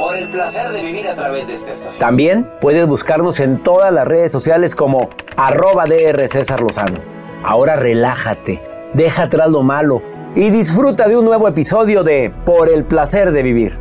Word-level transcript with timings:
Por 0.00 0.16
el 0.16 0.30
placer 0.30 0.70
de 0.70 0.82
vivir 0.82 1.06
a 1.08 1.14
través 1.14 1.46
de 1.46 1.52
esta 1.52 1.72
estación. 1.72 2.00
También 2.00 2.50
puedes 2.58 2.86
buscarnos 2.86 3.38
en 3.38 3.62
todas 3.62 3.92
las 3.92 4.08
redes 4.08 4.32
sociales 4.32 4.74
como 4.74 5.10
arroba 5.36 5.84
DR 5.84 6.26
César 6.26 6.62
Lozano. 6.62 6.98
Ahora 7.44 7.76
relájate, 7.76 8.62
deja 8.94 9.24
atrás 9.24 9.50
lo 9.50 9.62
malo 9.62 10.00
y 10.34 10.48
disfruta 10.48 11.06
de 11.06 11.18
un 11.18 11.26
nuevo 11.26 11.46
episodio 11.46 12.02
de 12.02 12.32
Por 12.46 12.70
el 12.70 12.86
placer 12.86 13.30
de 13.30 13.42
vivir. 13.42 13.78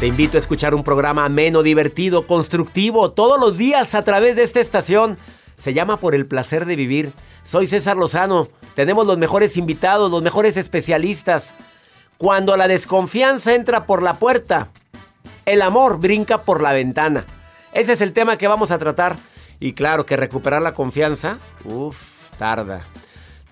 Te 0.00 0.06
invito 0.06 0.36
a 0.36 0.40
escuchar 0.40 0.74
un 0.74 0.84
programa 0.84 1.24
ameno, 1.24 1.62
divertido, 1.62 2.26
constructivo, 2.26 3.12
todos 3.12 3.40
los 3.40 3.56
días 3.56 3.94
a 3.94 4.02
través 4.02 4.36
de 4.36 4.42
esta 4.42 4.60
estación. 4.60 5.16
Se 5.54 5.72
llama 5.72 5.96
Por 5.96 6.14
el 6.14 6.26
placer 6.26 6.66
de 6.66 6.76
vivir. 6.76 7.12
Soy 7.42 7.66
César 7.66 7.96
Lozano. 7.96 8.48
Tenemos 8.74 9.06
los 9.06 9.16
mejores 9.16 9.56
invitados, 9.56 10.10
los 10.10 10.22
mejores 10.22 10.58
especialistas. 10.58 11.54
Cuando 12.22 12.56
la 12.56 12.68
desconfianza 12.68 13.52
entra 13.52 13.84
por 13.84 14.00
la 14.00 14.14
puerta, 14.14 14.68
el 15.44 15.60
amor 15.60 15.98
brinca 15.98 16.42
por 16.42 16.62
la 16.62 16.72
ventana. 16.72 17.26
Ese 17.72 17.94
es 17.94 18.00
el 18.00 18.12
tema 18.12 18.36
que 18.36 18.46
vamos 18.46 18.70
a 18.70 18.78
tratar. 18.78 19.16
Y 19.58 19.72
claro 19.72 20.06
que 20.06 20.16
recuperar 20.16 20.62
la 20.62 20.72
confianza, 20.72 21.38
uff, 21.64 21.98
tarda. 22.38 22.86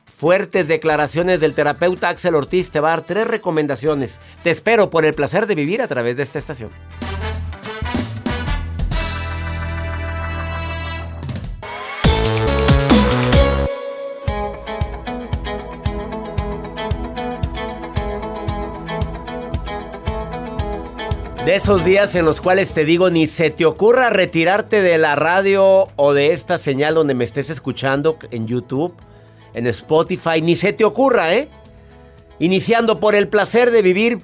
Fuertes 0.05 0.69
declaraciones 0.69 1.41
del 1.41 1.55
terapeuta 1.55 2.11
Axel 2.11 2.37
Ortiz 2.37 2.71
te 2.71 2.79
va 2.79 2.93
a 2.93 2.97
dar 2.99 3.05
tres 3.05 3.27
recomendaciones. 3.27 4.21
Te 4.45 4.53
espero 4.53 4.89
por 4.89 5.05
el 5.05 5.15
placer 5.15 5.49
de 5.49 5.57
vivir 5.57 5.83
a 5.83 5.89
través 5.89 6.17
de 6.17 6.23
esta 6.23 6.39
estación. 6.39 6.71
De 21.51 21.57
esos 21.57 21.85
días 21.85 22.15
en 22.15 22.25
los 22.25 22.41
cuales 22.41 22.73
te 22.73 22.85
digo, 22.85 23.11
ni 23.11 23.27
se 23.27 23.51
te 23.51 23.67
ocurra 23.67 24.09
retirarte 24.09 24.83
de 24.83 24.99
la 24.99 25.17
radio 25.17 25.89
o 25.97 26.13
de 26.13 26.33
esta 26.33 26.59
señal 26.59 26.95
donde 26.95 27.15
me 27.15 27.25
estés 27.25 27.51
escuchando 27.51 28.19
en 28.31 28.47
YouTube, 28.47 28.95
en 29.53 29.67
Spotify, 29.67 30.41
ni 30.41 30.55
se 30.55 30.73
te 30.73 30.85
ocurra, 30.85 31.35
¿eh? 31.35 31.49
Iniciando 32.39 33.01
por 33.01 33.17
el 33.17 33.27
placer 33.27 33.73
de 33.73 33.83
vivir, 33.83 34.21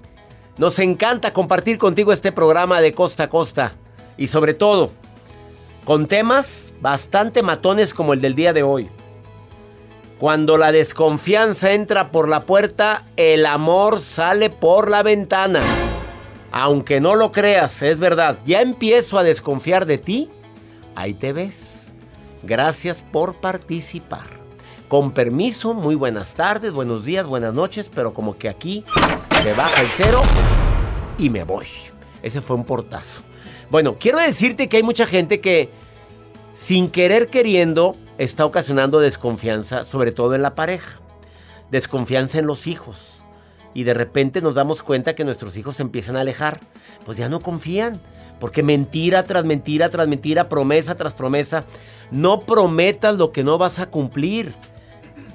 nos 0.57 0.79
encanta 0.79 1.33
compartir 1.33 1.79
contigo 1.79 2.13
este 2.13 2.31
programa 2.31 2.81
de 2.81 2.95
costa 2.95 3.25
a 3.25 3.29
costa 3.29 3.73
y 4.17 4.29
sobre 4.29 4.55
todo 4.55 4.93
con 5.85 6.07
temas 6.07 6.75
bastante 6.81 7.43
matones 7.43 7.93
como 7.93 8.13
el 8.13 8.21
del 8.21 8.37
día 8.37 8.53
de 8.53 8.63
hoy. 8.63 8.89
Cuando 10.21 10.59
la 10.59 10.71
desconfianza 10.71 11.73
entra 11.73 12.13
por 12.13 12.29
la 12.29 12.45
puerta, 12.45 13.05
el 13.17 13.47
amor 13.47 14.01
sale 14.01 14.49
por 14.49 14.89
la 14.89 15.03
ventana. 15.03 15.61
Aunque 16.53 17.01
no 17.01 17.15
lo 17.15 17.33
creas, 17.33 17.83
es 17.83 17.99
verdad. 17.99 18.39
Ya 18.47 18.63
empiezo 18.63 19.19
a 19.19 19.23
desconfiar 19.23 19.87
de 19.87 19.99
ti. 19.99 20.31
Ahí 20.95 21.15
te 21.15 21.33
ves. 21.33 21.93
Gracias 22.43 23.03
por 23.03 23.37
participar. 23.37 24.27
Con 24.89 25.11
permiso, 25.11 25.75
muy 25.75 25.97
buenas 25.97 26.35
tardes, 26.35 26.73
buenos 26.73 27.05
días, 27.05 27.27
buenas 27.27 27.53
noches, 27.53 27.91
pero 27.93 28.15
como 28.15 28.39
que 28.39 28.49
aquí 28.49 28.85
me 29.45 29.53
baja 29.53 29.83
el 29.83 29.89
cero 29.89 30.23
y 31.19 31.29
me 31.29 31.43
voy. 31.43 31.67
Ese 32.23 32.41
fue 32.41 32.55
un 32.55 32.65
portazo. 32.65 33.23
Bueno, 33.69 33.97
quiero 33.99 34.19
decirte 34.19 34.69
que 34.69 34.77
hay 34.77 34.83
mucha 34.85 35.07
gente 35.07 35.41
que 35.41 35.71
sin 36.55 36.89
querer 36.89 37.29
queriendo 37.29 37.97
está 38.17 38.47
ocasionando 38.47 39.01
desconfianza, 39.01 39.83
sobre 39.83 40.13
todo 40.13 40.37
en 40.37 40.43
la 40.43 40.55
pareja. 40.55 41.01
Desconfianza 41.73 42.39
en 42.39 42.47
los 42.47 42.69
hijos 42.69 43.16
y 43.77 43.85
de 43.85 43.93
repente 43.93 44.41
nos 44.41 44.55
damos 44.55 44.83
cuenta 44.83 45.15
que 45.15 45.23
nuestros 45.23 45.55
hijos 45.59 45.77
se 45.77 45.83
empiezan 45.83 46.17
a 46.17 46.23
alejar, 46.23 46.59
pues 47.05 47.19
ya 47.19 47.29
no 47.29 47.41
confían. 47.41 48.01
Porque 48.41 48.63
mentira 48.63 49.25
tras 49.25 49.45
mentira 49.45 49.91
tras 49.91 50.09
mentira, 50.09 50.49
promesa 50.49 50.95
tras 50.95 51.13
promesa, 51.13 51.63
no 52.11 52.41
prometas 52.41 53.19
lo 53.19 53.33
que 53.33 53.45
no 53.45 53.59
vas 53.59 53.79
a 53.79 53.91
cumplir. 53.91 54.55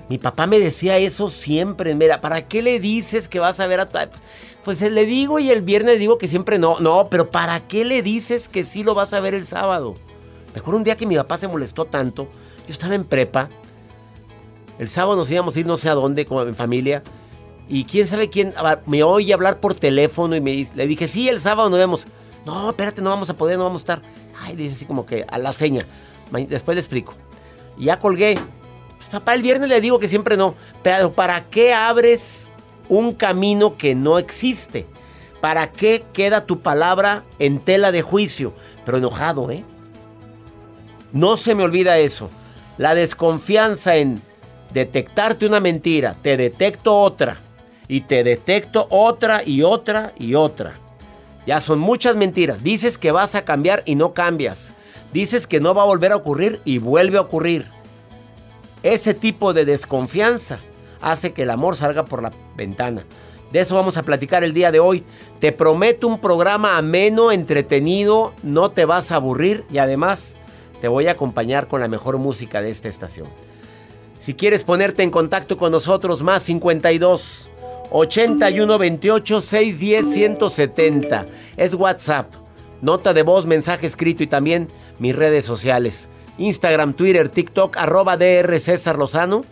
Mi 0.09 0.18
papá 0.18 0.47
me 0.47 0.59
decía 0.59 0.97
eso 0.97 1.29
siempre. 1.29 1.94
Mira, 1.94 2.19
¿para 2.19 2.47
qué 2.47 2.63
le 2.63 2.79
dices 2.79 3.28
que 3.28 3.40
vas 3.40 3.59
a 3.59 3.68
ver 3.68 3.79
a 3.79 3.88
tu... 3.88 4.00
Pues 4.63 4.81
le 4.81 5.06
digo 5.06 5.38
y 5.38 5.52
el 5.52 5.62
viernes 5.62 6.00
digo 6.00 6.18
que 6.18 6.28
siempre 6.28 6.58
no. 6.58 6.79
No, 6.79 7.09
pero 7.12 7.29
¿para 7.29 7.68
qué 7.68 7.85
le 7.85 8.02
dices 8.02 8.47
que 8.47 8.63
sí 8.63 8.84
lo 8.84 8.96
vas 8.96 9.13
a 9.13 9.19
ver 9.19 9.35
el 9.35 9.46
sábado? 9.46 9.94
Mejor 10.56 10.73
un 10.73 10.84
día 10.84 10.97
que 10.97 11.06
mi 11.06 11.16
papá 11.16 11.38
se 11.38 11.47
molestó 11.47 11.85
tanto. 11.85 12.23
Yo 12.66 12.72
estaba 12.72 12.96
en 12.96 13.03
prepa. 13.03 13.50
El 14.79 14.90
sábado 14.90 15.16
nos 15.16 15.29
íbamos 15.29 15.56
a 15.56 15.59
ir 15.59 15.68
no 15.68 15.78
sé 15.78 15.90
a 15.90 15.94
dónde, 15.94 16.25
como 16.25 16.41
en 16.41 16.56
familia. 16.56 17.03
Y 17.71 17.85
quién 17.85 18.05
sabe 18.05 18.29
quién 18.29 18.53
me 18.85 19.01
oye 19.01 19.33
hablar 19.33 19.61
por 19.61 19.75
teléfono 19.75 20.35
y 20.35 20.41
me 20.41 20.67
le 20.75 20.87
dije, 20.87 21.07
sí, 21.07 21.29
el 21.29 21.39
sábado 21.39 21.69
nos 21.69 21.79
vemos. 21.79 22.05
No, 22.45 22.69
espérate, 22.69 23.01
no 23.01 23.09
vamos 23.09 23.29
a 23.29 23.33
poder, 23.37 23.57
no 23.57 23.63
vamos 23.63 23.79
a 23.79 23.83
estar. 23.83 24.01
Ay, 24.41 24.57
le 24.57 24.63
dice 24.63 24.75
así 24.75 24.85
como 24.85 25.05
que 25.05 25.25
a 25.25 25.37
la 25.37 25.53
seña. 25.53 25.85
Después 26.49 26.75
le 26.75 26.81
explico. 26.81 27.13
Ya 27.77 27.97
colgué. 27.97 28.35
Pues, 28.97 29.07
papá, 29.09 29.35
el 29.35 29.41
viernes 29.41 29.69
le 29.69 29.79
digo 29.79 29.99
que 29.99 30.09
siempre 30.09 30.35
no. 30.35 30.53
Pero 30.83 31.13
¿para 31.13 31.45
qué 31.45 31.73
abres 31.73 32.51
un 32.89 33.13
camino 33.13 33.77
que 33.77 33.95
no 33.95 34.19
existe? 34.19 34.85
¿Para 35.39 35.71
qué 35.71 36.03
queda 36.11 36.45
tu 36.45 36.59
palabra 36.59 37.23
en 37.39 37.59
tela 37.59 37.93
de 37.93 38.01
juicio? 38.01 38.53
Pero 38.83 38.97
enojado, 38.97 39.49
¿eh? 39.49 39.63
No 41.13 41.37
se 41.37 41.55
me 41.55 41.63
olvida 41.63 41.99
eso. 41.99 42.31
La 42.78 42.96
desconfianza 42.96 43.96
en 43.96 44.22
detectarte 44.73 45.46
una 45.46 45.61
mentira. 45.61 46.17
Te 46.22 46.35
detecto 46.35 46.99
otra 46.99 47.40
y 47.91 47.99
te 47.99 48.23
detecto 48.23 48.88
otra 48.90 49.43
y 49.46 49.64
otra 49.64 50.14
y 50.17 50.35
otra. 50.35 50.79
Ya 51.46 51.59
son 51.59 51.79
muchas 51.79 52.16
mentiras. 52.16 52.64
Dices 52.64 52.97
que 52.97 53.11
vas 53.11 53.35
a 53.35 53.43
cambiar 53.43 53.84
y 53.85 53.96
no 53.96 54.14
cambias. 54.14 54.72
Dices 55.11 55.46
que 55.46 55.59
no 55.59 55.73
va 55.73 55.82
a 55.82 55.88
volver 55.88 56.14
a 56.14 56.16
ocurrir 56.16 56.61
y 56.64 56.78
vuelve 56.78 57.17
a 57.17 57.22
ocurrir. 57.22 57.66
Ese 58.82 59.14
tipo 59.14 59.52
de 59.52 59.66
desconfianza 59.66 60.59
hace 61.02 61.34
que 61.34 61.41
el 61.41 61.49
amor 61.49 61.76
salga 61.76 62.05
por 62.05 62.23
la 62.23 62.32
ventana. 62.55 63.03
De 63.52 63.59
eso 63.59 63.76
vamos 63.76 63.97
a 63.97 64.03
platicar 64.03 64.46
el 64.46 64.53
día 64.53 64.72
de 64.72 64.79
hoy. 64.79 65.03
Te 65.40 65.52
prometo 65.52 66.08
un 66.08 66.22
programa 66.22 66.78
ameno, 66.78 67.34
entretenido, 67.34 68.32
no 68.41 68.72
te 68.72 68.85
vas 68.85 69.11
a 69.11 69.17
aburrir 69.17 69.66
y 69.70 69.79
además 69.79 70.37
te 70.79 70.87
voy 70.87 71.08
a 71.08 71.11
acompañar 71.11 71.67
con 71.67 71.82
la 71.82 71.90
mejor 71.90 72.20
música 72.20 72.61
de 72.61 72.70
esta 72.70 72.87
estación. 72.87 73.28
Si 74.22 74.34
quieres 74.34 74.64
ponerte 74.64 75.03
en 75.03 75.09
contacto 75.09 75.58
con 75.58 75.73
nosotros, 75.73 76.22
más 76.22 76.44
52 76.44 77.50
81 77.91 78.78
28 78.78 79.41
610 79.41 80.14
170. 80.14 81.26
Es 81.58 81.73
WhatsApp. 81.73 82.34
Nota 82.82 83.14
de 83.14 83.23
voz, 83.23 83.46
mensaje 83.46 83.85
escrito 83.85 84.23
y 84.23 84.28
también 84.28 84.67
mis 84.97 85.16
redes 85.16 85.46
sociales. 85.46 86.09
Instagram, 86.38 86.93
Twitter, 86.93 87.29
TikTok, 87.29 87.78
arroba 87.78 88.17
DR 88.17 88.59
César 88.59 88.97
Lozano. 88.97 89.43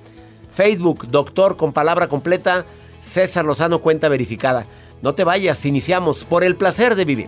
Facebook, 0.50 1.08
doctor 1.10 1.58
con 1.58 1.74
palabra 1.74 2.08
completa, 2.08 2.66
César 3.02 3.46
Lozano, 3.46 3.80
cuenta 3.80 4.10
verificada. 4.10 4.66
No 5.02 5.14
te 5.14 5.24
vayas, 5.24 5.66
iniciamos 5.66 6.26
por 6.26 6.44
el 6.44 6.56
placer 6.56 6.96
de 6.96 7.06
vivir. 7.06 7.28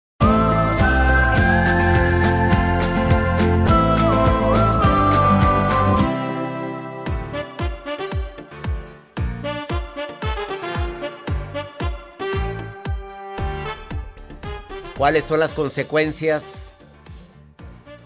¿Cuáles 15.01 15.25
son 15.25 15.39
las 15.39 15.53
consecuencias 15.53 16.75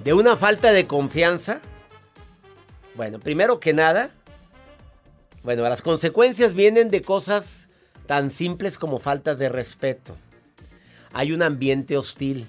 de 0.02 0.14
una 0.14 0.38
falta 0.38 0.72
de 0.72 0.88
confianza? 0.88 1.60
Bueno, 2.96 3.20
primero 3.20 3.60
que 3.60 3.74
nada, 3.74 4.12
bueno, 5.44 5.64
las 5.64 5.82
consecuencias 5.82 6.54
vienen 6.54 6.90
de 6.90 7.02
cosas 7.02 7.68
tan 8.06 8.32
simples 8.32 8.78
como 8.78 8.98
faltas 8.98 9.40
de 9.40 9.50
respeto. 9.50 10.16
Hay 11.12 11.34
un 11.34 11.44
ambiente 11.44 11.98
hostil. 11.98 12.48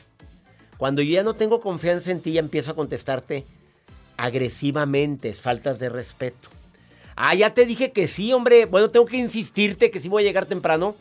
Cuando 0.79 1.03
yo 1.03 1.15
ya 1.15 1.25
no 1.25 1.35
tengo 1.35 1.61
confianza 1.61 2.13
en 2.13 2.21
ti, 2.21 2.35
ya 2.35 2.41
empiezo 2.41 2.71
a 2.71 2.77
contestarte 2.77 3.45
agresivamente, 4.17 5.35
faltas 5.35 5.81
de 5.81 5.89
respeto. 5.89 6.51
Ah, 7.17 7.35
ya 7.35 7.53
te 7.53 7.67
dije 7.67 7.91
que 7.91 8.07
sí, 8.07 8.33
hombre. 8.33 8.67
Bueno, 8.67 8.91
tengo 8.93 9.07
que 9.07 9.17
insistirte 9.17 9.91
que 9.91 9.99
sí 9.99 10.09
voy 10.09 10.23
a 10.23 10.27
llegar 10.27 10.47
temprano. 10.47 10.95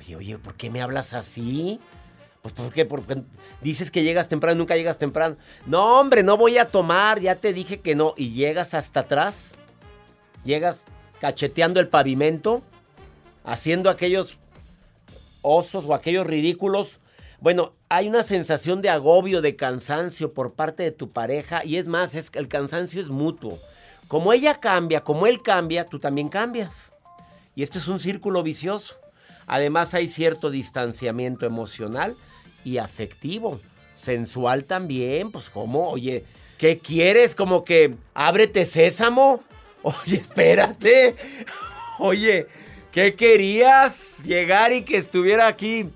Oye, 0.00 0.16
oye, 0.16 0.36
¿por 0.38 0.56
qué 0.56 0.68
me 0.68 0.82
hablas 0.82 1.14
así? 1.14 1.78
Pues 2.42 2.54
¿por 2.54 2.72
qué? 2.72 2.86
Porque 2.86 3.22
dices 3.60 3.90
que 3.90 4.02
llegas 4.02 4.28
temprano 4.28 4.58
nunca 4.58 4.76
llegas 4.76 4.96
temprano. 4.98 5.36
No, 5.66 6.00
hombre, 6.00 6.22
no 6.22 6.36
voy 6.36 6.56
a 6.56 6.66
tomar, 6.66 7.20
ya 7.20 7.34
te 7.34 7.52
dije 7.52 7.80
que 7.80 7.94
no. 7.94 8.14
Y 8.16 8.32
llegas 8.32 8.72
hasta 8.72 9.00
atrás. 9.00 9.56
Llegas 10.44 10.84
cacheteando 11.20 11.80
el 11.80 11.88
pavimento, 11.88 12.62
haciendo 13.44 13.90
aquellos 13.90 14.38
osos 15.42 15.84
o 15.84 15.94
aquellos 15.94 16.26
ridículos. 16.26 17.00
Bueno, 17.40 17.74
hay 17.90 18.08
una 18.08 18.22
sensación 18.22 18.80
de 18.80 18.88
agobio, 18.88 19.42
de 19.42 19.56
cansancio 19.56 20.32
por 20.32 20.54
parte 20.54 20.82
de 20.82 20.92
tu 20.92 21.10
pareja. 21.10 21.62
Y 21.62 21.76
es 21.76 21.88
más, 21.88 22.14
es 22.14 22.30
que 22.30 22.38
el 22.38 22.48
cansancio 22.48 23.02
es 23.02 23.10
mutuo. 23.10 23.58
Como 24.08 24.32
ella 24.32 24.60
cambia, 24.60 25.02
como 25.02 25.26
él 25.26 25.42
cambia, 25.42 25.84
tú 25.84 25.98
también 25.98 26.30
cambias. 26.30 26.94
Y 27.54 27.62
esto 27.62 27.76
es 27.76 27.86
un 27.86 28.00
círculo 28.00 28.42
vicioso. 28.42 28.98
Además 29.46 29.92
hay 29.92 30.08
cierto 30.08 30.50
distanciamiento 30.50 31.44
emocional 31.44 32.16
y 32.64 32.78
afectivo. 32.78 33.60
Sensual 33.94 34.64
también, 34.64 35.30
pues 35.30 35.50
como, 35.50 35.88
oye, 35.88 36.24
¿qué 36.58 36.78
quieres? 36.78 37.34
Como 37.34 37.64
que 37.64 37.94
ábrete 38.14 38.64
sésamo. 38.64 39.42
Oye, 39.82 40.16
espérate. 40.16 41.16
Oye, 41.98 42.46
¿qué 42.92 43.14
querías? 43.14 44.18
Llegar 44.24 44.72
y 44.72 44.82
que 44.82 44.98
estuviera 44.98 45.46
aquí. 45.46 45.88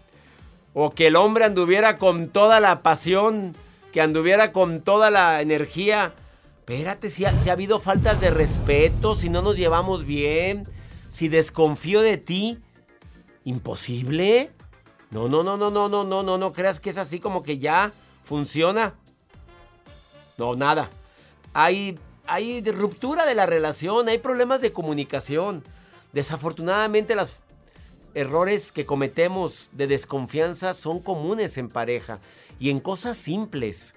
O 0.73 0.91
que 0.91 1.09
el 1.09 1.17
hombre 1.17 1.45
anduviera 1.45 1.99
con 1.99 2.29
toda 2.29 2.61
la 2.61 2.83
pasión, 2.83 3.55
que 3.93 4.01
anduviera 4.01 4.53
con 4.53 4.81
toda 4.81 5.11
la 5.11 5.43
energía. 5.43 6.15
Espérate, 6.61 7.11
si 7.11 7.27
ha, 7.27 7.39
si 7.39 7.51
ha 7.51 7.53
habido 7.53 7.79
faltas 7.79 8.23
de 8.23 8.31
respeto, 8.31 9.15
si 9.15 9.29
no 9.29 9.43
nos 9.43 9.57
llevamos 9.57 10.07
bien, 10.07 10.67
si 11.11 11.29
desconfío 11.29 12.01
de 12.01 12.17
ti. 12.17 12.59
¿Imposible? 13.45 14.51
No, 15.15 15.29
no, 15.29 15.45
no, 15.45 15.57
no, 15.57 15.71
no, 15.71 15.89
no, 15.89 16.03
no, 16.03 16.25
no, 16.25 16.39
no 16.39 16.53
creas 16.53 16.81
que 16.81 16.91
es 16.91 16.99
así 16.99 17.21
como 17.21 17.45
que 17.45 17.59
ya 17.59 17.93
funciona. 18.25 18.95
No, 20.37 20.57
nada. 20.57 20.91
Hay, 21.53 21.97
hay 22.27 22.61
ruptura 22.63 23.25
de 23.25 23.37
la 23.37 23.47
relación, 23.47 24.09
hay 24.09 24.19
problemas 24.19 24.61
de 24.61 24.73
comunicación. 24.73 25.63
Desafortunadamente 26.13 27.15
los 27.15 27.43
errores 28.15 28.73
que 28.73 28.87
cometemos 28.87 29.69
de 29.71 29.87
desconfianza 29.87 30.75
son 30.75 30.99
comunes 30.99 31.59
en 31.59 31.69
pareja 31.69 32.19
y 32.59 32.71
en 32.71 32.81
cosas 32.81 33.17
simples. 33.17 33.95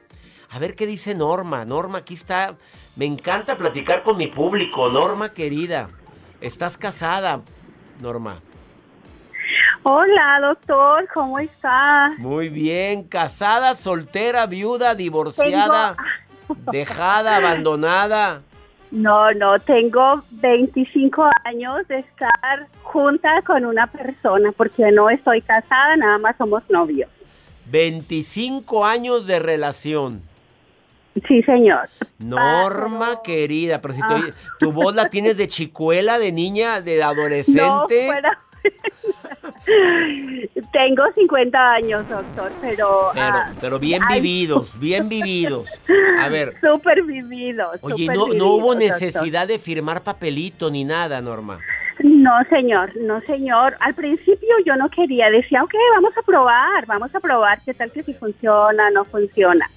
A 0.52 0.60
ver 0.60 0.76
qué 0.76 0.86
dice 0.86 1.16
Norma. 1.16 1.66
Norma, 1.66 1.98
aquí 1.98 2.14
está. 2.14 2.58
Me 2.96 3.06
encanta 3.06 3.58
platicar 3.58 4.04
con 4.04 4.18
mi 4.18 4.28
público. 4.28 4.88
Norma 4.90 5.34
querida, 5.34 5.90
estás 6.42 6.78
casada, 6.78 7.42
Norma. 8.02 8.40
Hola, 9.98 10.40
doctor, 10.42 11.08
¿cómo 11.14 11.40
está? 11.40 12.12
Muy 12.18 12.50
bien, 12.50 13.04
casada, 13.04 13.74
soltera, 13.74 14.46
viuda, 14.46 14.96
divorciada, 14.96 15.96
dejada, 16.74 17.38
abandonada. 17.38 18.42
No, 18.92 19.32
no, 19.32 19.58
tengo 19.60 20.22
25 20.32 21.30
años 21.46 21.88
de 21.88 22.00
estar 22.00 22.68
junta 22.84 23.42
con 23.44 23.64
una 23.64 23.88
persona 23.88 24.52
porque 24.52 24.92
no 24.92 25.10
estoy 25.10 25.40
casada, 25.42 25.96
nada 25.96 26.18
más 26.18 26.36
somos 26.36 26.64
novios. 26.70 27.10
25 27.68 28.86
años 28.86 29.26
de 29.26 29.40
relación. 29.40 30.22
Sí, 31.30 31.42
señor. 31.44 31.88
Norma 32.20 33.22
querida, 33.24 33.80
pero 33.80 33.94
si 33.94 34.02
te 34.02 34.14
Ah. 34.14 34.18
oye- 34.18 34.34
tu 34.60 34.74
voz 34.74 34.94
la 34.94 35.10
tienes 35.10 35.38
de 35.38 35.48
chicuela, 35.48 36.20
de 36.20 36.34
niña, 36.34 36.82
de 36.82 37.02
adolescente. 37.04 37.62
No, 37.62 37.86
fuera- 37.88 38.40
Tengo 40.72 41.04
50 41.14 41.72
años, 41.74 42.08
doctor, 42.10 42.52
pero... 42.62 43.12
Pero, 43.14 43.36
ah, 43.36 43.52
pero 43.60 43.80
bien 43.80 44.02
ay, 44.08 44.22
vividos, 44.22 44.80
bien 44.80 45.10
vividos. 45.10 45.70
A 46.20 46.30
ver, 46.30 46.56
Súper 46.62 47.04
vividos. 47.04 47.78
oye, 47.82 48.08
no, 48.08 48.28
no 48.28 48.46
hubo 48.54 48.74
doctor. 48.74 48.78
necesidad 48.78 49.48
de 49.48 49.60
firmar 49.60 50.04
papelito 50.04 50.72
ni 50.72 50.84
nada, 50.84 51.22
Norma. 51.22 51.60
No, 52.04 52.32
señor, 52.50 52.96
no, 52.98 53.22
señor. 53.22 53.76
Al 53.80 53.94
principio 53.94 54.50
yo 54.66 54.76
no 54.76 54.90
quería. 54.90 55.30
Decía, 55.32 55.64
ok, 55.64 55.74
vamos 55.96 56.14
a 56.16 56.22
probar, 56.22 56.86
vamos 56.86 57.14
a 57.14 57.20
probar 57.20 57.60
qué 57.66 57.74
tal 57.74 57.92
que 57.92 58.04
si 58.04 58.14
funciona, 58.14 58.90
no 58.92 59.04
funciona. 59.04 59.70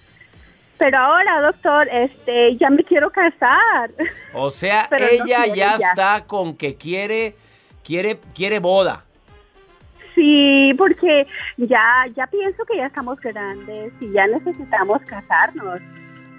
Pero 0.77 0.99
ahora, 0.99 1.41
doctor, 1.43 1.89
este, 1.91 2.57
ya 2.57 2.71
me 2.71 2.85
quiero 2.85 3.11
casar. 3.11 3.91
O 4.35 4.51
sea, 4.51 4.87
Pero 4.91 5.05
no 5.05 5.25
ella 5.25 5.45
quiere 5.45 5.59
ya, 5.59 5.79
ya. 5.79 5.89
está 5.89 6.25
con 6.27 6.57
que 6.57 6.77
quiere, 6.77 7.37
quiere, 7.85 8.21
quiere 8.35 8.59
boda. 8.59 9.05
Sí, 10.15 10.75
porque 10.77 11.27
ya, 11.57 12.07
ya 12.17 12.27
pienso 12.27 12.65
que 12.65 12.77
ya 12.79 12.87
estamos 12.87 13.19
grandes 13.21 13.93
y 14.01 14.13
ya 14.13 14.27
necesitamos 14.27 15.01
casarnos. 15.03 15.81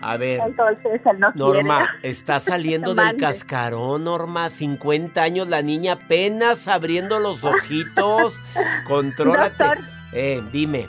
A 0.04 0.18
ver, 0.18 0.42
Entonces 0.44 1.00
él 1.06 1.20
no 1.20 1.32
Norma, 1.36 1.88
quiere. 1.92 2.10
está 2.10 2.40
saliendo 2.40 2.96
del 2.96 3.18
cascarón, 3.18 4.04
Norma. 4.06 4.50
50 4.50 5.22
años, 5.22 5.48
la 5.48 5.62
niña 5.62 5.94
apenas 5.94 6.68
abriendo 6.68 7.20
los 7.20 7.44
ojitos. 7.44 8.42
Contrólate. 8.88 9.64
Doctor. 9.64 9.80
Eh, 10.14 10.42
dime. 10.52 10.88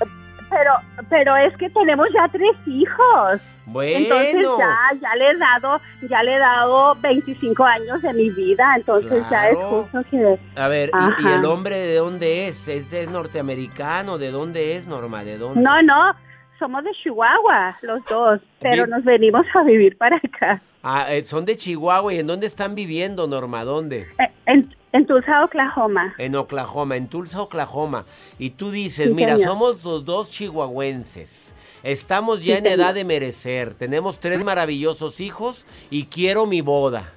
Pero, 0.52 0.73
pero 1.09 1.37
es 1.37 1.56
que 1.56 1.71
tenemos 1.71 2.06
ya 2.12 2.28
tres 2.28 2.52
hijos. 2.66 3.40
Entonces 3.66 4.35
Bueno. 4.47 4.59
ya, 4.59 4.99
ya 5.00 5.14
le 5.16 5.30
he 5.30 5.37
dado, 5.38 5.80
ya 6.02 6.23
le 6.23 6.35
he 6.35 6.38
dado 6.38 6.94
25 6.97 7.64
años 7.64 8.02
de 8.02 8.12
mi 8.12 8.28
vida, 8.30 8.75
entonces 8.76 9.25
ya 9.30 9.49
es 9.49 9.56
justo 9.56 10.02
que... 10.11 10.38
A 10.56 10.68
ver, 10.68 10.90
¿y, 11.23 11.26
el 11.28 11.44
hombre 11.47 11.76
de 11.78 11.94
dónde 11.97 12.49
es? 12.49 12.68
¿Es, 12.68 12.92
es 12.92 13.09
norteamericano? 13.09 14.18
¿De 14.18 14.30
dónde 14.30 14.76
es, 14.76 14.87
Norma? 14.87 15.25
¿De 15.25 15.38
dónde? 15.38 15.61
No, 15.62 15.80
no, 15.82 16.12
somos 16.59 16.85
de 16.85 16.90
Chihuahua 17.02 17.76
los 17.82 18.04
dos, 18.06 18.40
pero 18.61 18.85
Vi- 18.85 18.90
nos 18.90 19.04
venimos 19.04 19.47
a 19.54 19.62
vivir 19.62 19.97
para 19.97 20.16
acá, 20.16 20.61
Ah, 20.83 21.12
eh, 21.12 21.23
son 21.25 21.45
de 21.45 21.57
Chihuahua. 21.57 22.12
¿Y 22.12 22.19
en 22.19 22.27
dónde 22.27 22.47
están 22.47 22.75
viviendo, 22.75 23.27
Norma? 23.27 23.65
¿Dónde? 23.65 24.09
eh, 24.19 24.31
en, 24.47 24.75
en 24.93 25.07
Tulsa, 25.07 25.45
Oklahoma. 25.45 26.15
En 26.19 26.35
Oklahoma, 26.35 26.97
en 26.97 27.09
Tulsa, 27.09 27.41
Oklahoma. 27.43 28.05
Y 28.39 28.51
tú 28.51 28.71
dices, 28.71 29.09
Sí, 29.09 29.15
mira, 29.15 29.37
señor. 29.37 29.51
somos 29.51 29.85
los 29.85 30.05
dos 30.05 30.31
chihuahuenses. 30.31 31.55
Estamos 31.83 32.39
ya 32.41 32.55
Sí, 32.57 32.59
en 32.59 32.65
señor. 32.65 32.79
edad 32.81 32.95
de 32.95 33.05
merecer. 33.05 33.75
Tenemos 33.75 34.19
tres 34.19 34.43
maravillosos 34.45 35.21
hijos 35.21 35.67
y 35.91 36.07
quiero 36.07 36.47
mi 36.47 36.61
boda. 36.61 37.12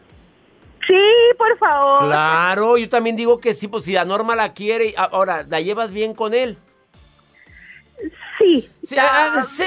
Sí, 0.88 0.94
por 1.38 1.58
favor. 1.58 2.06
Claro, 2.06 2.78
yo 2.78 2.88
también 2.88 3.16
digo 3.16 3.40
que 3.40 3.56
sí, 3.56 3.68
pues 3.68 3.86
si 3.86 3.94
la 3.94 4.06
Norma 4.06 4.36
la 4.36 4.54
quiere, 4.54 4.94
a- 4.98 5.06
ahora, 5.06 5.44
¿la 5.48 5.60
llevas 5.60 5.90
bien 5.92 6.14
con 6.14 6.36
él? 6.36 6.58
Sí. 8.40 8.70
Sí, 8.88 8.96
ah, 9.00 9.44
sí, 9.48 9.64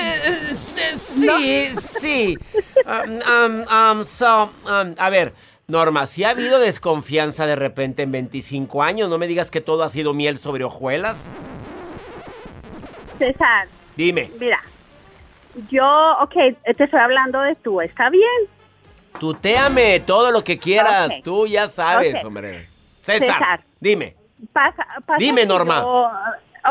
sí, 0.54 0.98
sí, 0.98 1.76
sí. 1.76 2.38
Um, 2.84 3.12
um, 3.16 3.98
um, 3.98 4.04
so, 4.04 4.50
um, 4.64 4.94
a 4.98 5.10
ver, 5.10 5.32
Norma, 5.66 6.06
si 6.06 6.24
ha 6.24 6.30
habido 6.30 6.58
desconfianza 6.58 7.46
de 7.46 7.56
repente 7.56 8.02
en 8.02 8.12
25 8.12 8.82
años, 8.82 9.08
no 9.08 9.18
me 9.18 9.26
digas 9.26 9.50
que 9.50 9.60
todo 9.60 9.82
ha 9.82 9.88
sido 9.88 10.14
miel 10.14 10.38
sobre 10.38 10.64
hojuelas. 10.64 11.16
César, 13.18 13.66
Dime, 13.96 14.30
mira, 14.38 14.60
yo, 15.70 15.84
ok, 16.20 16.34
te 16.76 16.84
estoy 16.84 17.00
hablando 17.00 17.40
de 17.40 17.54
tú, 17.56 17.80
¿está 17.80 18.10
bien? 18.10 18.24
tuteame 19.18 19.98
todo 20.00 20.30
lo 20.30 20.44
que 20.44 20.58
quieras, 20.58 21.10
Ok. 21.18 21.24
tú 21.24 21.46
ya 21.48 21.68
sabes, 21.68 22.22
hombre. 22.24 22.68
César, 23.00 23.26
César. 23.34 23.60
dime. 23.80 24.14
Pasa, 24.52 24.86
pasa 25.04 25.18
Dime, 25.18 25.44
Norma. 25.44 25.80
yo- 25.80 26.10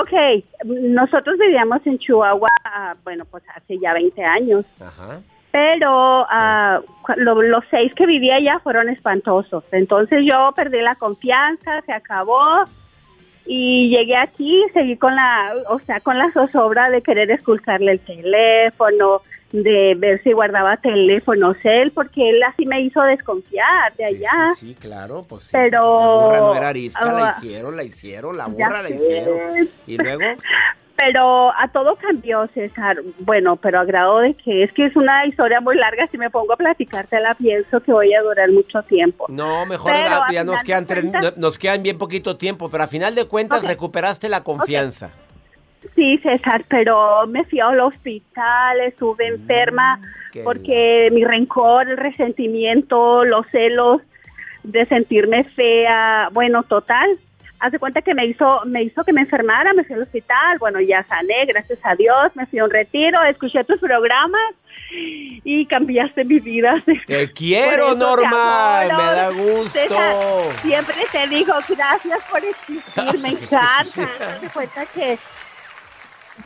ok, 0.01 0.43
nosotros 0.65 1.37
vivíamos 1.37 1.85
en 1.85 1.97
Chihuahua, 1.99 2.49
ah, 2.63 2.95
bueno, 3.03 3.25
pues 3.25 3.43
hace 3.55 3.77
ya 3.79 3.93
20 3.93 4.23
años, 4.23 4.65
Ajá. 4.79 5.21
pero 5.51 6.25
cu- 7.01 7.13
lo- 7.17 7.41
los 7.41 7.63
seis 7.71 7.93
que 7.95 8.05
vivía 8.05 8.35
allá 8.35 8.59
fueron 8.59 8.89
espantosos. 8.89 9.63
Entonces 9.71 10.23
yo 10.25 10.51
perdí 10.55 10.81
la 10.81 10.95
confianza, 10.95 11.81
se 11.81 11.93
acabó 11.93 12.63
y 13.45 13.89
llegué 13.95 14.17
aquí, 14.17 14.61
seguí 14.73 14.97
con 14.97 15.15
la, 15.15 15.53
o 15.69 15.79
sea, 15.79 15.99
con 16.01 16.17
la 16.17 16.31
zozobra 16.31 16.89
de 16.89 17.01
querer 17.01 17.31
esculcarle 17.31 17.93
el 17.93 17.99
teléfono, 18.01 19.21
de 19.51 19.95
ver 19.97 20.21
si 20.23 20.33
guardaba 20.33 20.77
teléfonos 20.77 21.57
él, 21.63 21.91
porque 21.91 22.29
él 22.29 22.43
así 22.43 22.65
me 22.65 22.81
hizo 22.81 23.01
desconfiar 23.03 23.93
de 23.95 24.05
allá. 24.05 24.53
Sí, 24.55 24.67
sí, 24.67 24.75
claro, 24.79 25.25
pues 25.27 25.43
sí. 25.43 25.49
Pero- 25.53 25.79
La 26.11 26.27
burra 26.27 26.37
no 26.39 26.55
era 26.55 26.67
arisca, 26.69 27.05
la 27.05 27.27
Ah, 27.29 27.35
hicieron, 27.37 27.75
la 27.77 27.83
hicieron, 27.83 28.37
la 28.37 28.45
burra 28.45 28.81
la 28.81 28.89
hicieron. 28.89 29.39
Y 29.87 29.97
luego, 29.97 30.21
Pero 30.99 31.51
a 31.55 31.67
todo 31.71 31.95
cambió, 31.95 32.47
César. 32.55 32.97
Bueno, 33.19 33.55
pero 33.55 33.79
a 33.79 33.85
grado 33.85 34.17
de 34.17 34.33
que 34.33 34.63
es 34.63 34.73
que 34.73 34.87
es 34.87 34.95
una 34.95 35.27
historia 35.27 35.61
muy 35.61 35.75
larga. 35.77 36.07
Si 36.11 36.17
me 36.17 36.31
pongo 36.31 36.53
a 36.53 36.57
platicártela, 36.57 37.35
pienso 37.35 37.79
que 37.81 37.91
voy 37.91 38.11
a 38.15 38.21
durar 38.23 38.49
mucho 38.49 38.81
tiempo. 38.81 39.27
no, 39.29 39.67
mejor 39.67 39.91
ya, 40.31 40.43
nos 40.43 40.63
quedan 40.63 40.87
tres- 40.87 41.05
cuentas- 41.05 41.37
nos 41.37 41.59
quedan 41.59 41.83
bien 41.83 41.99
poquito 41.99 42.35
tiempo, 42.37 42.69
pero 42.71 42.83
a 42.83 42.87
final 42.87 43.13
de 43.13 43.25
cuentas 43.25 43.63
recuperaste 43.63 44.27
la 44.27 44.41
confianza. 44.43 45.11
Sí, 45.95 46.17
César, 46.19 46.63
pero 46.67 47.25
me 47.27 47.43
fui 47.45 47.59
al 47.59 47.79
hospital, 47.79 48.81
estuve 48.81 49.27
enferma 49.27 49.97
Mm, 49.97 50.01
qué 50.31 50.43
porque 50.43 51.09
mi 51.11 51.23
rencor, 51.23 51.89
el 51.89 51.97
resentimiento, 51.97 53.23
los 53.25 53.45
celos 53.47 54.01
de 54.63 54.85
sentirme 54.85 55.43
fea, 55.43 56.29
bueno, 56.31 56.63
total. 56.63 57.17
Hace 57.59 57.79
cuenta 57.79 58.03
que 58.03 58.13
me 58.13 58.25
hizo, 58.25 58.61
me 58.65 58.83
hizo 58.83 59.03
que 59.03 59.13
me 59.13 59.21
enfermara, 59.21 59.73
me 59.73 59.83
fui 59.83 59.95
al 59.95 60.03
hospital, 60.03 60.57
bueno, 60.59 60.79
ya 60.79 61.03
sané, 61.03 61.45
gracias 61.45 61.79
a 61.81 61.95
Dios, 61.95 62.35
me 62.35 62.45
fui 62.45 62.59
a 62.59 62.65
un 62.65 62.69
retiro, 62.69 63.23
escuché 63.23 63.63
tus 63.63 63.79
programas 63.79 64.53
y 64.91 65.65
cambiaste 65.65 66.23
mi 66.23 66.39
vida. 66.39 66.83
Te 67.07 67.31
quiero, 67.35 67.93
te 67.93 67.97
Norma, 67.97 68.81
me 68.83 68.87
da 68.87 69.29
gusto. 69.31 69.69
César, 69.69 70.15
siempre 70.61 70.95
te 71.11 71.27
digo 71.29 71.53
gracias 71.67 72.19
por 72.29 72.43
existir, 72.43 73.19
me 73.19 73.29
encanta. 73.41 74.07
Te 74.39 74.49
cuenta 74.49 74.85
que 74.85 75.17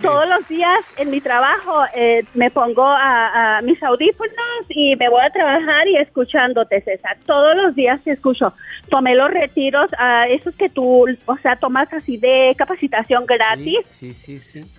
todos 0.01 0.27
los 0.27 0.47
días 0.47 0.79
en 0.97 1.09
mi 1.09 1.21
trabajo 1.21 1.83
eh, 1.93 2.23
me 2.33 2.49
pongo 2.51 2.85
a, 2.85 3.57
a 3.57 3.61
mis 3.61 3.81
audífonos 3.83 4.33
y 4.69 4.95
me 4.95 5.09
voy 5.09 5.21
a 5.21 5.29
trabajar 5.29 5.87
y 5.87 5.97
escuchándote, 5.97 6.81
César. 6.81 7.17
Todos 7.25 7.55
los 7.55 7.75
días 7.75 8.01
te 8.03 8.11
escucho. 8.11 8.53
Tomé 8.89 9.15
los 9.15 9.31
retiros, 9.31 9.89
a 9.97 10.27
esos 10.27 10.55
que 10.55 10.69
tú, 10.69 11.05
o 11.25 11.37
sea, 11.37 11.55
tomas 11.55 11.91
así 11.93 12.17
de 12.17 12.53
capacitación 12.57 13.25
gratis, 13.25 13.79
Sí, 13.89 14.13
sí, 14.13 14.39
sí. 14.39 14.61
sí. 14.61 14.71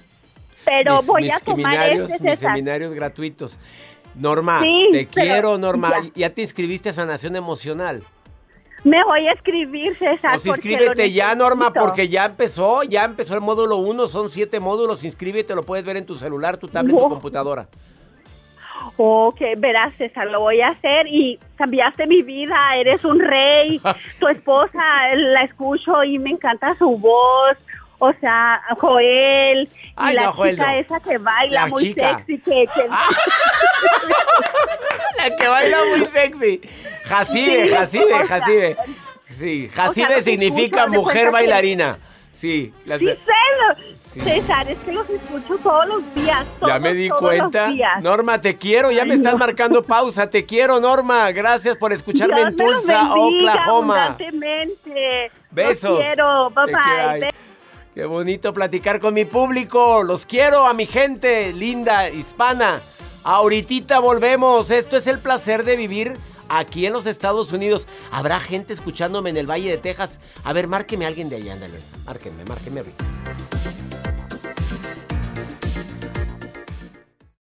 pero 0.64 0.97
Mis- 0.99 1.07
voy 1.07 1.23
mis 1.23 1.33
a 1.33 1.38
tomar 1.41 1.57
seminarios, 1.73 2.11
este, 2.11 2.23
mis 2.25 2.33
César. 2.38 2.50
seminarios 2.55 2.93
gratuitos. 2.95 3.59
Norma, 4.14 4.61
Sí, 4.61 4.88
te 4.93 5.09
pero 5.14 5.25
quiero, 5.33 5.59
Norma. 5.59 5.93
ya. 6.05 6.11
Ya. 6.14 6.31
te 6.31 6.43
inscribiste 6.43 6.91
a 6.91 6.93
Sanación 6.93 7.35
Emocional. 7.37 8.02
Me 8.85 9.03
voy 9.05 9.29
a 9.29 9.33
escribir, 9.33 9.97
César. 9.97 10.33
Pues 10.33 10.47
inscríbete 10.47 11.12
ya, 11.12 11.35
Norma, 11.35 11.73
porque 11.73 12.09
ya 12.09 12.25
empezó, 12.25 12.83
ya 12.83 13.05
empezó 13.05 13.35
el 13.35 13.41
módulo 13.41 13.77
1, 13.77 14.09
son 14.09 14.29
siete 14.29 14.59
módulos, 14.59 15.05
inscríbete, 15.05 15.55
lo 15.55 15.62
puedes 15.62 15.85
ver 15.85 15.97
en 15.97 16.07
tu 16.07 16.17
celular, 16.17 16.57
tu 16.57 16.67
tablet, 16.69 16.95
tu 16.95 17.01
Wow. 17.01 17.11
computadora. 17.11 17.69
Ok, 18.97 19.41
verás, 19.59 19.95
César, 19.97 20.27
lo 20.27 20.41
voy 20.41 20.61
a 20.61 20.69
hacer 20.71 21.07
y 21.07 21.39
cambiaste 21.57 22.07
mi 22.07 22.23
vida, 22.23 22.57
eres 22.77 23.05
un 23.05 23.21
rey. 23.21 23.81
tu 24.19 24.27
esposa, 24.29 25.15
la 25.15 25.43
escucho 25.45 26.03
y 26.03 26.19
me 26.19 26.31
encanta 26.31 26.75
su 26.75 26.99
voz. 26.99 27.57
O 28.05 28.13
sea, 28.21 28.61
Joel, 28.81 29.69
y 29.73 29.93
Ay, 29.95 30.17
la 30.17 30.25
no, 30.25 30.33
Joel, 30.33 30.57
chica 30.57 30.73
no. 30.73 30.79
esa 30.81 30.99
que 30.99 31.19
baila 31.19 31.61
La 31.61 31.67
muy 31.69 31.83
chica. 31.85 32.17
sexy, 32.27 32.39
que, 32.41 32.67
que- 32.75 32.89
La 35.19 35.37
que 35.37 35.47
baila 35.49 35.77
muy 35.97 36.05
sexy. 36.07 36.61
Jacibe, 37.05 37.69
Sí, 37.69 37.75
Jacibe, 37.75 38.05
o 38.05 38.09
sea, 38.09 38.27
Jacibe. 38.27 38.77
Sí, 39.39 39.71
Jacibe 39.73 40.21
significa 40.23 40.87
mujer 40.89 41.27
que- 41.27 41.31
bailarina. 41.31 41.99
Sí, 42.33 42.75
las- 42.87 42.99
Sí, 43.01 44.21
César, 44.21 44.69
es 44.69 44.77
que 44.81 44.93
los 44.93 45.09
escucho 45.09 45.57
todos 45.63 45.87
los 45.87 46.15
días. 46.15 46.45
ya 46.45 46.59
todos, 46.67 46.81
me 46.81 46.93
di 46.93 47.09
todos 47.09 47.21
cuenta. 47.23 47.69
los 47.69 47.77
días. 47.77 48.03
Norma, 48.03 48.41
te 48.41 48.57
quiero, 48.59 48.91
ya 48.91 49.05
me 49.07 49.17
no. 49.17 49.39
marcando 49.39 49.83
pausa. 49.85 50.29
Te 50.29 50.45
quiero, 50.45 50.81
Norma. 50.81 51.31
Gracias 51.31 51.77
por 51.79 51.93
escucharme 51.95 52.35
Dios 52.37 52.49
en 52.49 52.57
Tulsa, 52.57 53.05
bendiga 53.15 53.53
Oklahoma. 53.55 54.17
Besos. 55.51 55.91
Los 55.91 56.01
quiero, 56.01 56.51
bye 56.51 56.67
bye. 57.21 57.35
Qué 57.95 58.07
bonito 58.07 58.55
platicar 58.55 59.01
con 59.01 59.13
mi 59.13 59.27
público. 59.27 60.03
Los 60.03 60.25
quiero 60.25 60.67
a 60.67 60.73
mi 60.73 60.87
gente 60.87 61.53
linda, 61.53 62.09
hispana. 62.09 62.81
Ahorita 63.23 63.99
volvemos. 63.99 64.71
Esto 64.71 64.97
es 64.97 65.07
el 65.07 65.19
placer 65.19 65.63
de 65.65 65.77
vivir 65.77 66.17
aquí 66.49 66.87
en 66.87 66.95
los 66.95 67.05
Estados 67.05 67.53
Unidos. 67.53 67.87
Habrá 68.11 68.41
gente 68.41 68.73
escuchándome 68.73 69.29
en 69.29 69.37
el 69.37 69.51
Valle 69.51 69.71
de 69.71 69.77
Texas. 69.77 70.21
A 70.43 70.55
ver, 70.55 70.69
márqueme 70.69 71.05
a 71.05 71.09
alguien 71.09 71.29
de 71.29 71.37
allá, 71.37 71.53
ándale. 71.53 71.81
Márquenme, 72.07 72.47
márquenme 72.47 72.81
ahorita. 72.81 73.05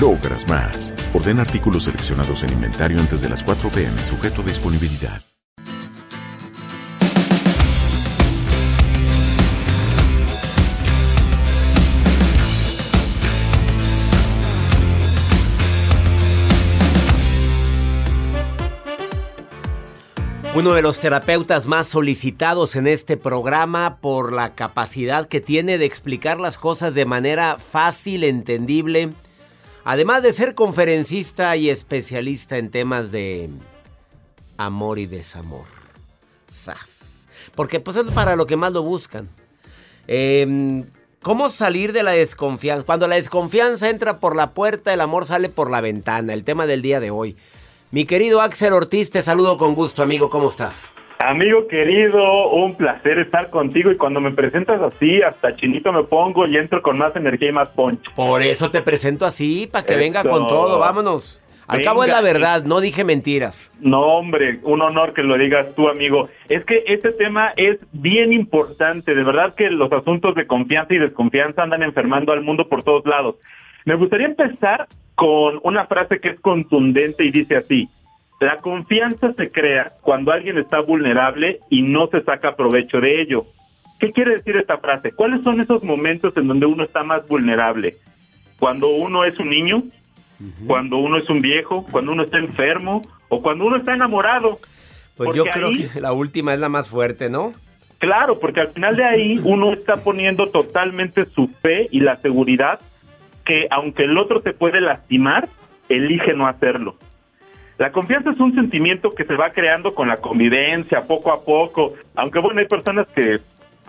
logras 0.00 0.46
más. 0.48 0.92
Ordena 1.14 1.42
artículos 1.42 1.84
seleccionados 1.84 2.42
en 2.42 2.52
inventario 2.52 3.00
antes 3.00 3.20
de 3.20 3.28
las 3.28 3.42
4 3.44 3.70
pm, 3.70 4.04
sujeto 4.04 4.42
a 4.42 4.44
disponibilidad. 4.44 5.22
Uno 20.54 20.72
de 20.72 20.80
los 20.80 21.00
terapeutas 21.00 21.66
más 21.66 21.86
solicitados 21.86 22.76
en 22.76 22.86
este 22.86 23.18
programa 23.18 23.98
por 24.00 24.32
la 24.32 24.54
capacidad 24.54 25.28
que 25.28 25.42
tiene 25.42 25.76
de 25.76 25.84
explicar 25.84 26.40
las 26.40 26.56
cosas 26.56 26.94
de 26.94 27.04
manera 27.04 27.58
fácil, 27.58 28.24
entendible, 28.24 29.10
además 29.86 30.20
de 30.24 30.32
ser 30.32 30.56
conferencista 30.56 31.56
y 31.56 31.70
especialista 31.70 32.58
en 32.58 32.70
temas 32.70 33.12
de 33.12 33.48
amor 34.56 34.98
y 34.98 35.06
desamor. 35.06 35.66
¡Sas! 36.48 37.28
Porque 37.54 37.78
pues 37.78 37.96
es 37.96 38.10
para 38.10 38.34
lo 38.34 38.48
que 38.48 38.56
más 38.56 38.72
lo 38.72 38.82
buscan. 38.82 39.28
Em, 40.08 40.84
¿Cómo 41.22 41.50
salir 41.50 41.92
de 41.92 42.02
la 42.02 42.10
desconfianza? 42.10 42.84
Cuando 42.84 43.06
la 43.06 43.14
desconfianza 43.14 43.88
entra 43.88 44.18
por 44.18 44.34
la 44.34 44.54
puerta, 44.54 44.92
el 44.92 45.00
amor 45.00 45.24
sale 45.24 45.48
por 45.48 45.70
la 45.70 45.80
ventana. 45.80 46.34
El 46.34 46.42
tema 46.42 46.66
del 46.66 46.82
día 46.82 46.98
de 46.98 47.12
hoy. 47.12 47.36
Mi 47.92 48.06
querido 48.06 48.40
Axel 48.40 48.72
Ortiz, 48.72 49.12
te 49.12 49.22
saludo 49.22 49.56
con 49.56 49.76
gusto, 49.76 50.02
amigo. 50.02 50.30
¿Cómo 50.30 50.48
estás? 50.48 50.90
Amigo 51.18 51.66
querido, 51.66 52.50
un 52.50 52.74
placer 52.76 53.18
estar 53.18 53.48
contigo 53.50 53.90
y 53.90 53.96
cuando 53.96 54.20
me 54.20 54.32
presentas 54.32 54.80
así, 54.82 55.22
hasta 55.22 55.56
chinito 55.56 55.90
me 55.92 56.04
pongo 56.04 56.46
y 56.46 56.56
entro 56.56 56.82
con 56.82 56.98
más 56.98 57.16
energía 57.16 57.48
y 57.48 57.52
más 57.52 57.70
punch. 57.70 58.12
Por 58.14 58.42
eso 58.42 58.70
te 58.70 58.82
presento 58.82 59.24
así, 59.24 59.66
para 59.70 59.86
que 59.86 59.96
venga 59.96 60.22
con 60.22 60.46
todo. 60.46 60.78
Vámonos. 60.78 61.42
Al 61.66 61.82
cabo 61.82 62.04
es 62.04 62.10
la 62.10 62.20
verdad, 62.20 62.64
no 62.64 62.80
dije 62.80 63.02
mentiras. 63.02 63.72
No, 63.80 64.02
hombre, 64.02 64.60
un 64.62 64.82
honor 64.82 65.14
que 65.14 65.22
lo 65.22 65.36
digas 65.36 65.74
tú, 65.74 65.88
amigo. 65.88 66.28
Es 66.48 66.64
que 66.64 66.84
este 66.86 67.12
tema 67.12 67.52
es 67.56 67.78
bien 67.92 68.32
importante. 68.32 69.14
De 69.14 69.24
verdad 69.24 69.54
que 69.54 69.70
los 69.70 69.90
asuntos 69.92 70.34
de 70.36 70.46
confianza 70.46 70.94
y 70.94 70.98
desconfianza 70.98 71.62
andan 71.62 71.82
enfermando 71.82 72.32
al 72.32 72.42
mundo 72.42 72.68
por 72.68 72.82
todos 72.84 73.04
lados. 73.04 73.36
Me 73.84 73.96
gustaría 73.96 74.26
empezar 74.26 74.86
con 75.16 75.58
una 75.62 75.86
frase 75.86 76.20
que 76.20 76.28
es 76.28 76.40
contundente 76.40 77.24
y 77.24 77.30
dice 77.30 77.56
así. 77.56 77.88
La 78.40 78.56
confianza 78.58 79.32
se 79.32 79.50
crea 79.50 79.92
cuando 80.02 80.30
alguien 80.32 80.58
está 80.58 80.80
vulnerable 80.80 81.60
y 81.70 81.82
no 81.82 82.08
se 82.08 82.22
saca 82.22 82.54
provecho 82.54 83.00
de 83.00 83.22
ello. 83.22 83.46
¿Qué 83.98 84.12
quiere 84.12 84.36
decir 84.36 84.56
esta 84.56 84.76
frase? 84.76 85.12
¿Cuáles 85.12 85.42
son 85.42 85.60
esos 85.60 85.82
momentos 85.82 86.36
en 86.36 86.46
donde 86.46 86.66
uno 86.66 86.84
está 86.84 87.02
más 87.02 87.26
vulnerable? 87.26 87.96
Cuando 88.58 88.88
uno 88.88 89.24
es 89.24 89.38
un 89.38 89.48
niño, 89.48 89.84
cuando 90.66 90.98
uno 90.98 91.16
es 91.16 91.30
un 91.30 91.40
viejo, 91.40 91.86
cuando 91.90 92.12
uno 92.12 92.24
está 92.24 92.36
enfermo 92.38 93.00
o 93.28 93.40
cuando 93.40 93.64
uno 93.64 93.76
está 93.78 93.94
enamorado. 93.94 94.58
Pues 95.16 95.32
yo 95.34 95.44
Porque 95.44 95.58
creo 95.58 95.68
ahí- 95.68 95.88
que 95.88 96.00
la 96.02 96.12
última 96.12 96.52
es 96.52 96.60
la 96.60 96.68
más 96.68 96.90
fuerte, 96.90 97.30
¿no? 97.30 97.54
Claro, 97.98 98.38
porque 98.38 98.60
al 98.60 98.68
final 98.68 98.96
de 98.96 99.04
ahí 99.04 99.40
uno 99.44 99.72
está 99.72 100.04
poniendo 100.04 100.48
totalmente 100.50 101.24
su 101.34 101.48
fe 101.48 101.88
y 101.90 102.00
la 102.00 102.16
seguridad 102.16 102.80
que 103.46 103.66
aunque 103.70 104.02
el 104.04 104.18
otro 104.18 104.42
te 104.42 104.52
puede 104.52 104.82
lastimar, 104.82 105.48
elige 105.88 106.34
no 106.34 106.46
hacerlo. 106.46 106.96
La 107.78 107.92
confianza 107.92 108.30
es 108.30 108.40
un 108.40 108.54
sentimiento 108.54 109.10
que 109.10 109.24
se 109.24 109.34
va 109.34 109.50
creando 109.50 109.94
con 109.94 110.08
la 110.08 110.16
convivencia, 110.16 111.06
poco 111.06 111.30
a 111.30 111.44
poco, 111.44 111.94
aunque 112.14 112.38
bueno, 112.38 112.60
hay 112.60 112.66
personas 112.66 113.06
que 113.08 113.38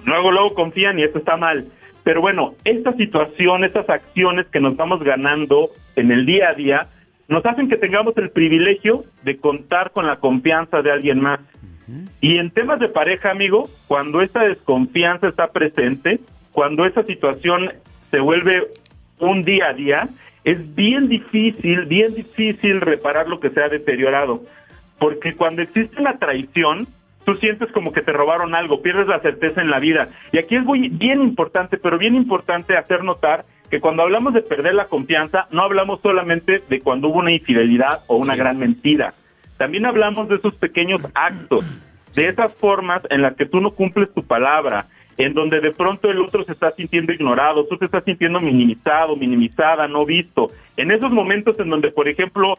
luego 0.06 0.32
luego 0.32 0.54
confían 0.54 1.00
y 1.00 1.04
eso 1.04 1.20
está 1.20 1.38
mal. 1.38 1.66
Pero 2.04 2.22
bueno, 2.22 2.56
esta 2.64 2.94
situación, 2.94 3.64
estas 3.64 3.90
acciones 3.90 4.48
que 4.48 4.60
nos 4.60 4.76
vamos 4.76 5.04
ganando 5.04 5.70
en 5.96 6.12
el 6.12 6.26
día 6.26 6.50
a 6.50 6.54
día, 6.54 6.88
nos 7.28 7.46
hacen 7.46 7.70
que 7.70 7.78
tengamos 7.78 8.18
el 8.18 8.30
privilegio 8.30 9.04
de 9.24 9.38
contar 9.38 9.92
con 9.92 10.08
la 10.08 10.18
confianza 10.18 10.82
de 10.82 10.92
alguien 10.92 11.22
más. 11.22 11.40
Y 12.20 12.38
en 12.38 12.52
temas 12.52 12.80
de 12.80 12.90
pareja, 12.90 13.32
amigo, 13.32 13.70
cuando 13.88 14.22
esta 14.22 14.42
desconfianza 14.42 15.30
está 15.30 15.52
presente, 15.52 16.20
cuando 16.52 16.86
esa 16.86 17.04
situación 17.04 17.72
se 18.12 18.20
vuelve 18.20 18.64
un 19.20 19.44
día 19.44 19.68
a 19.70 19.74
día, 19.74 20.10
es 20.48 20.74
bien 20.76 21.10
difícil, 21.10 21.88
bien 21.88 22.16
difícil 22.16 22.80
reparar 22.80 23.28
lo 23.28 23.42
que 23.42 23.50
se 23.50 23.62
ha 23.62 23.68
deteriorado. 23.68 24.44
Porque 24.98 25.36
cuando 25.36 25.62
existe 25.62 26.00
una 26.00 26.18
traición, 26.20 26.88
tú 27.26 27.34
sientes 27.34 27.70
como 27.74 27.92
que 27.92 28.02
te 28.02 28.14
robaron 28.14 28.56
algo, 28.56 28.82
pierdes 28.82 29.08
la 29.08 29.20
certeza 29.20 29.60
en 29.60 29.70
la 29.70 29.80
vida. 29.80 30.08
Y 30.32 30.38
aquí 30.38 30.56
es 30.56 30.64
muy, 30.64 30.88
bien 30.88 31.22
importante, 31.22 31.78
pero 31.78 31.98
bien 31.98 32.16
importante 32.16 32.78
hacer 32.78 33.04
notar 33.04 33.44
que 33.70 33.82
cuando 33.82 34.04
hablamos 34.04 34.34
de 34.34 34.42
perder 34.42 34.74
la 34.74 34.86
confianza, 34.86 35.50
no 35.52 35.64
hablamos 35.64 36.00
solamente 36.00 36.64
de 36.70 36.80
cuando 36.80 37.10
hubo 37.10 37.20
una 37.20 37.34
infidelidad 37.34 38.00
o 38.08 38.16
una 38.16 38.38
gran 38.38 38.58
mentira. 38.58 39.16
También 39.58 39.86
hablamos 39.86 40.30
de 40.30 40.36
esos 40.36 40.56
pequeños 40.56 41.02
actos, 41.14 41.66
de 42.16 42.30
esas 42.30 42.56
formas 42.56 43.02
en 43.10 43.22
las 43.22 43.36
que 43.36 43.46
tú 43.46 43.60
no 43.60 43.72
cumples 43.72 44.14
tu 44.14 44.24
palabra, 44.24 44.86
en 45.18 45.34
donde 45.34 45.60
de 45.60 45.72
pronto 45.72 46.10
el 46.10 46.22
otro 46.22 46.44
se 46.44 46.52
está 46.52 46.72
sintiendo 46.72 47.12
ignorado, 47.12 47.66
tú 47.66 47.78
te 47.78 47.86
estás 47.86 48.04
sintiendo 48.04 48.40
minimizado, 48.40 49.16
minimizada, 49.16 49.88
no 49.88 50.06
visto. 50.06 50.52
En 50.76 50.92
esos 50.92 51.12
momentos 51.12 51.60
en 51.60 51.70
donde, 51.70 51.92
por 51.92 52.08
ejemplo, 52.08 52.56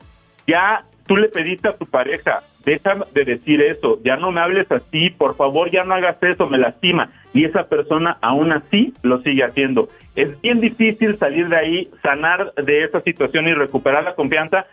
ya 0.47 0.85
tú 1.07 1.17
le 1.17 1.29
pediste 1.29 1.69
a 1.69 1.77
tu 1.77 1.87
pareja, 1.87 2.41
deja 2.65 2.97
de 3.15 3.25
decir 3.25 3.63
eso, 3.63 3.99
ya 4.05 4.17
no 4.17 4.33
me 4.33 4.41
hables 4.41 4.71
así, 4.71 5.11
por 5.11 5.37
favor 5.37 5.71
ya 5.71 5.85
no 5.85 5.95
hagas 5.95 6.23
eso, 6.23 6.49
me 6.49 6.59
lastima. 6.59 7.11
Y 7.33 7.45
esa 7.45 7.69
persona 7.69 8.19
aún 8.21 8.53
así 8.53 8.93
lo 9.03 9.23
sigue 9.23 9.45
haciendo. 9.45 9.89
Es 10.17 10.41
bien 10.41 10.61
difícil 10.61 11.17
salir 11.17 11.49
de 11.49 11.57
ahí, 11.57 11.91
sanar 12.03 12.53
de 12.55 12.85
esa 12.85 13.01
situación 13.03 13.47
y 13.47 13.55
recuperar 13.55 14.05
la 14.05 14.15
confianza, 14.15 14.67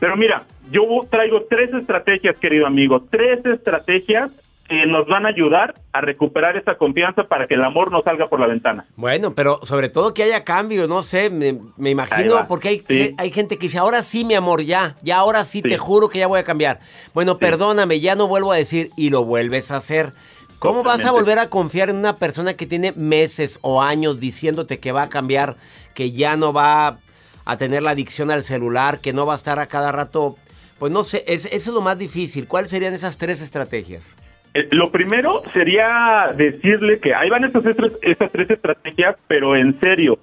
Pero 0.00 0.16
mira, 0.16 0.44
yo 0.70 0.84
traigo 1.10 1.42
tres 1.50 1.74
estrategias, 1.74 2.36
querido 2.36 2.68
amigo, 2.68 3.00
tres 3.00 3.44
estrategias 3.44 4.30
que 4.68 4.86
nos 4.86 5.06
van 5.06 5.24
a 5.24 5.30
ayudar 5.30 5.74
a 5.92 6.00
recuperar 6.00 6.56
esa 6.56 6.74
confianza 6.76 7.24
para 7.24 7.46
que 7.46 7.54
el 7.54 7.64
amor 7.64 7.90
no 7.90 8.02
salga 8.02 8.28
por 8.28 8.38
la 8.38 8.46
ventana. 8.46 8.84
Bueno, 8.96 9.34
pero 9.34 9.60
sobre 9.62 9.88
todo 9.88 10.12
que 10.14 10.22
haya 10.24 10.44
cambio, 10.44 10.86
no 10.86 11.02
sé, 11.02 11.30
me, 11.30 11.58
me 11.76 11.90
imagino, 11.90 12.46
porque 12.46 12.68
hay, 12.68 12.84
Sí. 12.88 13.14
hay 13.16 13.30
gente 13.30 13.56
que 13.56 13.66
dice, 13.66 13.78
ahora 13.78 14.02
sí, 14.02 14.24
mi 14.24 14.34
amor, 14.34 14.62
ya, 14.62 14.96
ya 15.02 15.16
ahora 15.18 15.44
sí, 15.44 15.62
Sí. 15.62 15.68
te 15.70 15.78
juro 15.78 16.08
que 16.08 16.18
ya 16.18 16.26
voy 16.26 16.38
a 16.40 16.44
cambiar. 16.44 16.80
Bueno, 17.14 17.38
perdóname, 17.38 18.00
ya 18.00 18.14
no 18.14 18.28
vuelvo 18.28 18.52
a 18.52 18.56
decir 18.56 18.90
y 18.96 19.10
lo 19.10 19.24
vuelves 19.24 19.70
a 19.70 19.76
hacer. 19.76 20.12
¿Cómo 20.58 20.82
vas 20.82 21.04
a 21.04 21.12
volver 21.12 21.38
a 21.38 21.48
confiar 21.48 21.88
en 21.88 21.96
una 21.96 22.16
persona 22.16 22.54
que 22.54 22.66
tiene 22.66 22.92
meses 22.92 23.58
o 23.62 23.80
años 23.80 24.18
diciéndote 24.20 24.78
que 24.80 24.92
va 24.92 25.02
a 25.02 25.08
cambiar, 25.08 25.54
que 25.94 26.12
ya 26.12 26.36
no 26.36 26.52
va 26.52 26.98
a 27.44 27.56
tener 27.56 27.82
la 27.82 27.92
adicción 27.92 28.30
al 28.30 28.42
celular, 28.42 28.98
que 28.98 29.12
no 29.12 29.24
va 29.24 29.32
a 29.32 29.36
estar 29.36 29.58
a 29.60 29.66
cada 29.66 29.92
rato? 29.92 30.36
Pues 30.78 30.92
no 30.92 31.04
sé, 31.04 31.24
es- 31.26 31.46
eso 31.46 31.70
es 31.70 31.74
lo 31.74 31.80
más 31.80 31.96
difícil. 31.98 32.46
¿Cuáles 32.46 32.70
serían 32.70 32.92
esas 32.92 33.16
tres 33.18 33.40
estrategias? 33.40 34.16
Eh, 34.54 34.68
Lo 34.72 34.90
primero 34.90 35.42
sería 35.52 36.32
decirle 36.36 36.98
que 37.00 37.14
ahí 37.14 37.28
van 37.30 37.44
estas 37.44 37.62
tres, 37.62 37.98
estas 38.02 38.30
tres 38.32 38.50
estrategias, 38.50 39.16
pero 39.26 39.56
en 39.56 39.78
serio, 39.80 40.18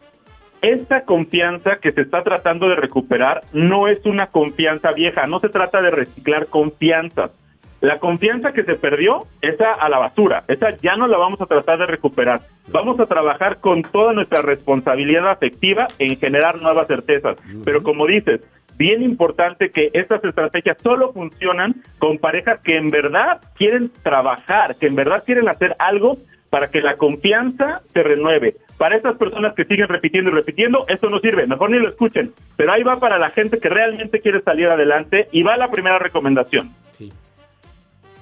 esta 0.62 1.06
confianza 1.06 1.78
que 1.78 1.92
se 1.92 2.02
está 2.02 2.24
tratando 2.24 2.68
de 2.68 2.76
recuperar 2.76 3.42
no 3.54 3.88
es 3.88 4.04
una 4.06 4.28
confianza 4.28 4.92
vieja, 4.94 5.28
no 5.28 5.40
se 5.40 5.50
trata 5.50 5.82
de 5.82 5.92
reciclar 5.92 6.48
confianzas. 6.48 7.32
La 7.82 8.00
confianza 8.00 8.52
que 8.52 8.64
se 8.64 8.76
perdió, 8.76 9.28
esa 9.42 9.72
a 9.74 9.90
la 9.90 10.00
basura, 10.00 10.44
esa 10.48 10.72
ya 10.78 10.96
no 10.96 11.08
la 11.08 11.18
vamos 11.18 11.40
a 11.40 11.46
tratar 11.46 11.78
de 11.78 11.86
recuperar. 11.86 12.42
Vamos 12.70 13.00
a 13.00 13.06
trabajar 13.06 13.58
con 13.60 13.84
toda 13.84 14.14
nuestra 14.14 14.42
responsabilidad 14.42 15.30
afectiva 15.30 15.88
en 16.00 16.18
generar 16.18 16.60
nuevas 16.62 16.88
certezas. 16.88 17.38
Pero 17.64 17.84
como 17.84 18.08
dices, 18.08 18.42
bien 18.78 19.02
importante 19.02 19.72
que 19.72 19.90
estas 19.94 20.24
estrategias 20.24 20.78
solo 20.82 21.14
funcionan 21.14 21.84
con 22.00 22.18
parejas 22.18 22.60
que 22.62 22.78
en 22.78 22.90
verdad 22.90 23.42
quieren 23.56 23.92
trabajar, 24.04 24.76
que 24.76 24.88
en 24.88 24.96
verdad 24.96 25.24
quieren 25.26 25.48
hacer 25.48 25.76
algo 25.80 26.18
para 26.50 26.70
que 26.70 26.82
la 26.82 26.96
confianza 26.96 27.82
se 27.92 28.04
renueve. 28.04 28.56
Para 28.78 28.96
estas 28.96 29.18
personas 29.18 29.54
que 29.54 29.66
siguen 29.66 29.88
repitiendo 29.88 30.32
y 30.32 30.34
repitiendo, 30.34 30.86
esto 30.88 31.10
no 31.10 31.20
sirve, 31.20 31.48
mejor 31.48 31.70
ni 31.70 31.80
lo 31.80 31.90
escuchen. 31.90 32.34
Pero 32.56 32.72
ahí 32.72 32.84
va 32.84 33.00
para 33.00 33.18
la 33.18 33.30
gente 33.30 33.60
que 33.60 33.70
realmente 33.70 34.22
quiere 34.22 34.42
salir 34.42 34.68
adelante 34.68 35.28
y 35.32 35.44
va 35.44 35.58
la 35.58 35.70
primera 35.70 36.00
recomendación. 36.00 36.72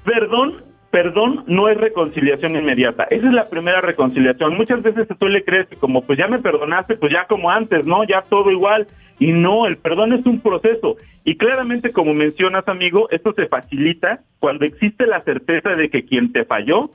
Perdón, 0.03 0.63
perdón 0.93 1.43
no 1.47 1.69
es 1.69 1.75
reconciliación 1.75 2.55
inmediata. 2.55 3.05
Esa 3.09 3.25
es 3.25 3.33
la 3.33 3.49
primera 3.49 3.81
reconciliación. 3.81 4.55
Muchas 4.55 4.83
veces 4.83 5.07
se 5.07 5.15
suele 5.15 5.43
creer 5.43 5.65
que 5.65 5.75
como 5.75 6.03
pues 6.03 6.19
ya 6.19 6.27
me 6.27 6.37
perdonaste, 6.37 6.97
pues 6.97 7.11
ya 7.11 7.25
como 7.25 7.49
antes, 7.49 7.87
¿no? 7.87 8.03
Ya 8.03 8.21
todo 8.21 8.51
igual. 8.51 8.85
Y 9.17 9.31
no, 9.31 9.65
el 9.65 9.77
perdón 9.77 10.13
es 10.13 10.23
un 10.27 10.39
proceso. 10.39 10.97
Y 11.23 11.35
claramente, 11.35 11.91
como 11.91 12.13
mencionas, 12.13 12.67
amigo, 12.67 13.09
esto 13.09 13.33
se 13.33 13.47
facilita 13.47 14.19
cuando 14.37 14.65
existe 14.65 15.07
la 15.07 15.21
certeza 15.21 15.71
de 15.71 15.89
que 15.89 16.05
quien 16.05 16.31
te 16.31 16.45
falló 16.45 16.91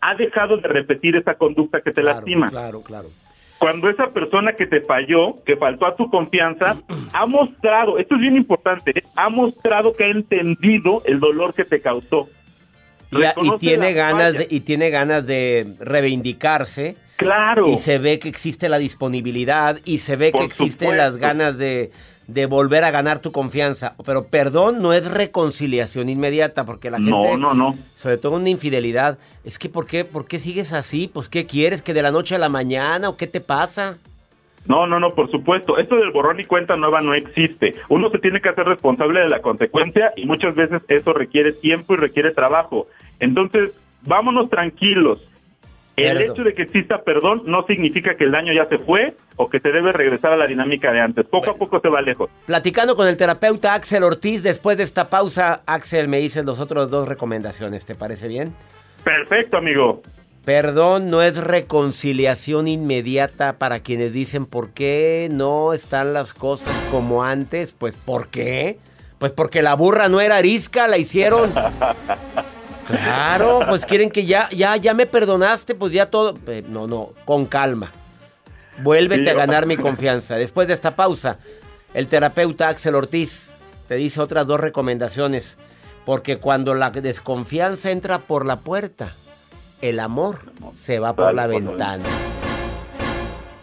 ha 0.00 0.16
dejado 0.16 0.56
de 0.56 0.66
repetir 0.66 1.14
esa 1.14 1.34
conducta 1.34 1.82
que 1.82 1.92
te 1.92 2.02
lastima. 2.02 2.50
Claro, 2.50 2.82
claro. 2.82 3.06
Cuando 3.58 3.88
esa 3.88 4.10
persona 4.10 4.54
que 4.54 4.66
te 4.66 4.80
falló, 4.80 5.36
que 5.44 5.56
faltó 5.56 5.86
a 5.86 5.94
tu 5.94 6.10
confianza, 6.10 6.78
ha 7.12 7.26
mostrado, 7.26 7.98
esto 7.98 8.16
es 8.16 8.20
bien 8.20 8.36
importante, 8.36 9.04
ha 9.14 9.28
mostrado 9.28 9.94
que 9.94 10.02
ha 10.02 10.08
entendido 10.08 11.02
el 11.06 11.20
dolor 11.20 11.54
que 11.54 11.64
te 11.64 11.80
causó. 11.80 12.28
Y, 13.10 13.58
tiene 13.58 13.92
ganas 13.92 14.32
de, 14.32 14.46
y 14.50 14.60
tiene 14.60 14.90
ganas 14.90 15.26
de 15.26 15.66
reivindicarse. 15.78 16.96
Claro. 17.16 17.68
Y 17.68 17.76
se 17.76 17.98
ve 17.98 18.18
que 18.18 18.28
existe 18.28 18.68
la 18.68 18.78
disponibilidad 18.78 19.78
y 19.84 19.98
se 19.98 20.16
ve 20.16 20.32
Por 20.32 20.40
que 20.40 20.46
existen 20.46 20.90
supuesto. 20.90 20.96
las 20.96 21.16
ganas 21.16 21.56
de, 21.56 21.90
de 22.26 22.46
volver 22.46 22.84
a 22.84 22.90
ganar 22.90 23.20
tu 23.20 23.32
confianza. 23.32 23.94
Pero 24.04 24.26
perdón 24.26 24.82
no 24.82 24.92
es 24.92 25.10
reconciliación 25.10 26.08
inmediata 26.08 26.64
porque 26.64 26.90
la 26.90 26.98
gente... 26.98 27.10
No, 27.10 27.36
no, 27.38 27.54
no. 27.54 27.76
Sobre 27.96 28.18
todo 28.18 28.36
una 28.36 28.50
infidelidad. 28.50 29.18
Es 29.44 29.58
que 29.58 29.68
¿por 29.68 29.86
qué, 29.86 30.04
¿por 30.04 30.26
qué 30.26 30.38
sigues 30.38 30.72
así? 30.72 31.08
Pues 31.12 31.28
¿qué 31.28 31.46
quieres? 31.46 31.82
¿Que 31.82 31.94
de 31.94 32.02
la 32.02 32.10
noche 32.10 32.34
a 32.34 32.38
la 32.38 32.48
mañana 32.48 33.08
o 33.08 33.16
qué 33.16 33.26
te 33.26 33.40
pasa? 33.40 33.98
No, 34.68 34.86
no, 34.86 34.98
no, 34.98 35.10
por 35.10 35.30
supuesto. 35.30 35.78
Esto 35.78 35.96
del 35.96 36.10
borrón 36.10 36.40
y 36.40 36.44
cuenta 36.44 36.76
nueva 36.76 37.00
no 37.00 37.14
existe. 37.14 37.74
Uno 37.88 38.10
se 38.10 38.18
tiene 38.18 38.40
que 38.40 38.48
hacer 38.48 38.66
responsable 38.66 39.20
de 39.20 39.28
la 39.28 39.40
consecuencia 39.40 40.12
y 40.16 40.26
muchas 40.26 40.54
veces 40.54 40.82
eso 40.88 41.12
requiere 41.12 41.52
tiempo 41.52 41.94
y 41.94 41.98
requiere 41.98 42.32
trabajo. 42.32 42.88
Entonces, 43.20 43.70
vámonos 44.02 44.50
tranquilos. 44.50 45.28
El 45.96 46.20
hecho 46.20 46.42
de 46.42 46.52
que 46.52 46.62
exista 46.62 47.02
perdón 47.02 47.42
no 47.46 47.64
significa 47.64 48.14
que 48.14 48.24
el 48.24 48.30
daño 48.30 48.52
ya 48.52 48.66
se 48.66 48.76
fue 48.76 49.16
o 49.36 49.48
que 49.48 49.60
se 49.60 49.70
debe 49.70 49.92
regresar 49.92 50.30
a 50.32 50.36
la 50.36 50.46
dinámica 50.46 50.92
de 50.92 51.00
antes. 51.00 51.24
Poco 51.24 51.50
a 51.50 51.54
poco 51.54 51.80
se 51.80 51.88
va 51.88 52.02
lejos. 52.02 52.28
Platicando 52.44 52.96
con 52.96 53.08
el 53.08 53.16
terapeuta 53.16 53.72
Axel 53.72 54.02
Ortiz, 54.02 54.42
después 54.42 54.76
de 54.76 54.84
esta 54.84 55.08
pausa, 55.08 55.62
Axel 55.64 56.08
me 56.08 56.18
dice 56.18 56.42
los 56.42 56.60
otros 56.60 56.90
dos 56.90 57.08
recomendaciones. 57.08 57.86
¿Te 57.86 57.94
parece 57.94 58.28
bien? 58.28 58.54
Perfecto, 59.04 59.56
amigo. 59.56 60.02
Perdón 60.46 61.10
no 61.10 61.22
es 61.22 61.38
reconciliación 61.38 62.68
inmediata 62.68 63.58
para 63.58 63.80
quienes 63.80 64.12
dicen 64.12 64.46
por 64.46 64.70
qué 64.70 65.28
no 65.28 65.72
están 65.72 66.14
las 66.14 66.32
cosas 66.32 66.72
como 66.92 67.24
antes. 67.24 67.74
Pues 67.76 67.96
¿por 67.96 68.28
qué? 68.28 68.78
Pues 69.18 69.32
porque 69.32 69.60
la 69.60 69.74
burra 69.74 70.08
no 70.08 70.20
era 70.20 70.36
arisca, 70.36 70.86
la 70.86 70.98
hicieron. 70.98 71.52
Claro, 72.86 73.58
pues 73.68 73.84
quieren 73.84 74.08
que 74.08 74.24
ya, 74.24 74.48
ya, 74.50 74.76
ya 74.76 74.94
me 74.94 75.06
perdonaste, 75.06 75.74
pues 75.74 75.92
ya 75.92 76.06
todo. 76.06 76.38
No, 76.68 76.86
no, 76.86 77.10
con 77.24 77.46
calma. 77.46 77.90
Vuélvete 78.84 79.24
Sí, 79.24 79.30
a 79.30 79.34
ganar 79.34 79.66
mi 79.66 79.76
confianza. 79.76 80.36
Después 80.36 80.68
de 80.68 80.74
esta 80.74 80.94
pausa, 80.94 81.38
el 81.92 82.06
terapeuta 82.06 82.68
Axel 82.68 82.94
Ortiz 82.94 83.54
te 83.88 83.96
dice 83.96 84.20
otras 84.20 84.46
dos 84.46 84.60
recomendaciones. 84.60 85.58
Porque 86.04 86.36
cuando 86.36 86.76
la 86.76 86.92
desconfianza 86.92 87.90
entra 87.90 88.20
por 88.20 88.46
la 88.46 88.60
puerta, 88.60 89.12
el 89.80 90.00
amor 90.00 90.38
se 90.74 90.98
va 90.98 91.14
por 91.14 91.34
la 91.34 91.46
ventana. 91.46 92.04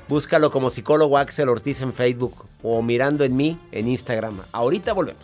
Búscalo 0.08 0.52
como 0.52 0.70
psicólogo 0.70 1.18
Axel 1.18 1.50
Ortiz 1.50 1.82
en 1.82 1.94
Facebook 1.94 2.46
o 2.62 2.82
mirando 2.82 3.24
en 3.24 3.36
mí 3.36 3.58
en 3.72 3.88
Instagram. 3.88 4.38
Ahorita 4.52 4.94
volvemos. 4.94 5.24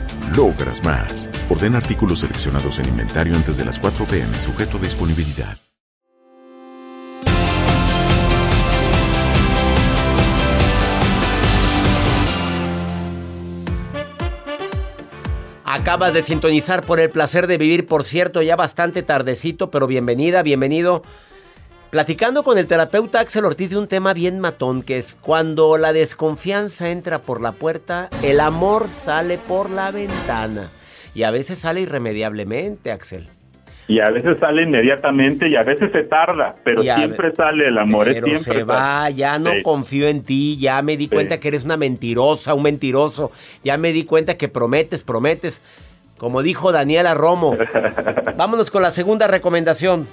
logras 0.35 0.83
más. 0.83 1.29
Orden 1.49 1.75
artículos 1.75 2.19
seleccionados 2.19 2.79
en 2.79 2.89
inventario 2.89 3.35
antes 3.35 3.57
de 3.57 3.65
las 3.65 3.79
4 3.79 4.05
pm, 4.05 4.39
sujeto 4.39 4.77
a 4.77 4.81
disponibilidad. 4.81 5.57
Acabas 15.73 16.13
de 16.13 16.21
sintonizar 16.21 16.85
por 16.85 16.99
el 16.99 17.09
placer 17.09 17.47
de 17.47 17.57
vivir, 17.57 17.87
por 17.87 18.03
cierto, 18.03 18.41
ya 18.41 18.57
bastante 18.57 19.03
tardecito, 19.03 19.71
pero 19.71 19.87
bienvenida, 19.87 20.43
bienvenido. 20.43 21.01
Platicando 21.91 22.43
con 22.43 22.57
el 22.57 22.67
terapeuta 22.67 23.19
Axel 23.19 23.43
Ortiz 23.43 23.71
de 23.71 23.77
un 23.77 23.87
tema 23.87 24.13
bien 24.13 24.39
matón, 24.39 24.81
que 24.81 24.97
es 24.97 25.17
cuando 25.19 25.75
la 25.77 25.91
desconfianza 25.91 26.89
entra 26.89 27.19
por 27.19 27.41
la 27.41 27.51
puerta, 27.51 28.09
el 28.23 28.39
amor 28.39 28.87
sale 28.87 29.37
por 29.37 29.69
la 29.69 29.91
ventana. 29.91 30.69
Y 31.13 31.23
a 31.23 31.31
veces 31.31 31.59
sale 31.59 31.81
irremediablemente, 31.81 32.93
Axel. 32.93 33.27
Y 33.89 33.99
a 33.99 34.09
veces 34.09 34.37
sale 34.39 34.63
inmediatamente 34.63 35.49
y 35.49 35.57
a 35.57 35.63
veces 35.63 35.91
se 35.91 36.03
tarda, 36.03 36.55
pero 36.63 36.79
a 36.81 36.95
siempre 36.95 37.35
sale 37.35 37.67
el 37.67 37.77
amor. 37.77 38.07
es 38.07 38.23
siempre 38.23 38.59
se 38.59 38.63
va, 38.63 39.09
ya 39.09 39.37
no 39.37 39.51
Sí. 39.51 39.61
confío 39.63 40.07
en 40.07 40.23
ti, 40.23 40.57
ya 40.57 40.81
me 40.81 40.95
di 40.95 41.09
cuenta 41.09 41.41
que 41.41 41.49
eres 41.49 41.65
una 41.65 41.75
mentirosa, 41.75 42.53
un 42.53 42.63
mentiroso, 42.63 43.31
ya 43.65 43.77
me 43.77 43.91
di 43.91 44.05
cuenta 44.05 44.37
que 44.37 44.47
prometes, 44.47 45.03
prometes, 45.03 45.61
como 46.17 46.41
dijo 46.41 46.71
Daniela 46.71 47.15
Romo. 47.15 47.57
Vámonos 48.37 48.71
con 48.71 48.81
la 48.81 48.91
segunda 48.91 49.27
recomendación. 49.27 50.07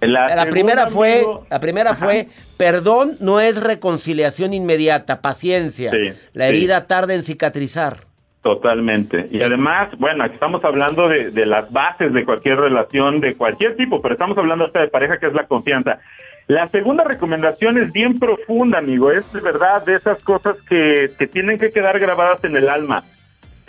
La, 0.00 0.46
primera 0.50 0.86
fue, 0.86 1.14
amigo, 1.16 1.46
la 1.50 1.60
primera 1.60 1.90
Ajá. 1.90 2.04
fue, 2.04 2.28
perdón 2.56 3.16
no 3.20 3.40
es 3.40 3.62
reconciliación 3.62 4.54
inmediata, 4.54 5.20
paciencia. 5.20 5.90
Sí, 5.90 6.12
la 6.32 6.48
sí. 6.48 6.50
herida 6.50 6.86
tarda 6.86 7.14
en 7.14 7.22
cicatrizar. 7.22 7.98
Totalmente. 8.42 9.26
Y 9.30 9.42
además, 9.42 9.90
bueno, 9.98 10.24
aquí 10.24 10.34
estamos 10.34 10.64
hablando 10.64 11.08
de, 11.08 11.30
de 11.30 11.44
las 11.44 11.70
bases 11.70 12.14
de 12.14 12.24
cualquier 12.24 12.58
relación, 12.58 13.20
de 13.20 13.34
cualquier 13.34 13.76
tipo, 13.76 14.00
pero 14.00 14.14
estamos 14.14 14.38
hablando 14.38 14.64
hasta 14.64 14.80
de 14.80 14.88
pareja, 14.88 15.18
que 15.18 15.26
es 15.26 15.34
la 15.34 15.46
confianza. 15.46 15.98
La 16.46 16.66
segunda 16.68 17.04
recomendación 17.04 17.78
es 17.78 17.92
bien 17.92 18.18
profunda, 18.18 18.78
amigo. 18.78 19.10
Es 19.12 19.30
de 19.32 19.40
verdad 19.40 19.84
de 19.84 19.94
esas 19.96 20.22
cosas 20.24 20.56
que, 20.62 21.10
que 21.18 21.26
tienen 21.26 21.58
que 21.58 21.70
quedar 21.70 21.98
grabadas 21.98 22.42
en 22.42 22.56
el 22.56 22.68
alma. 22.68 23.04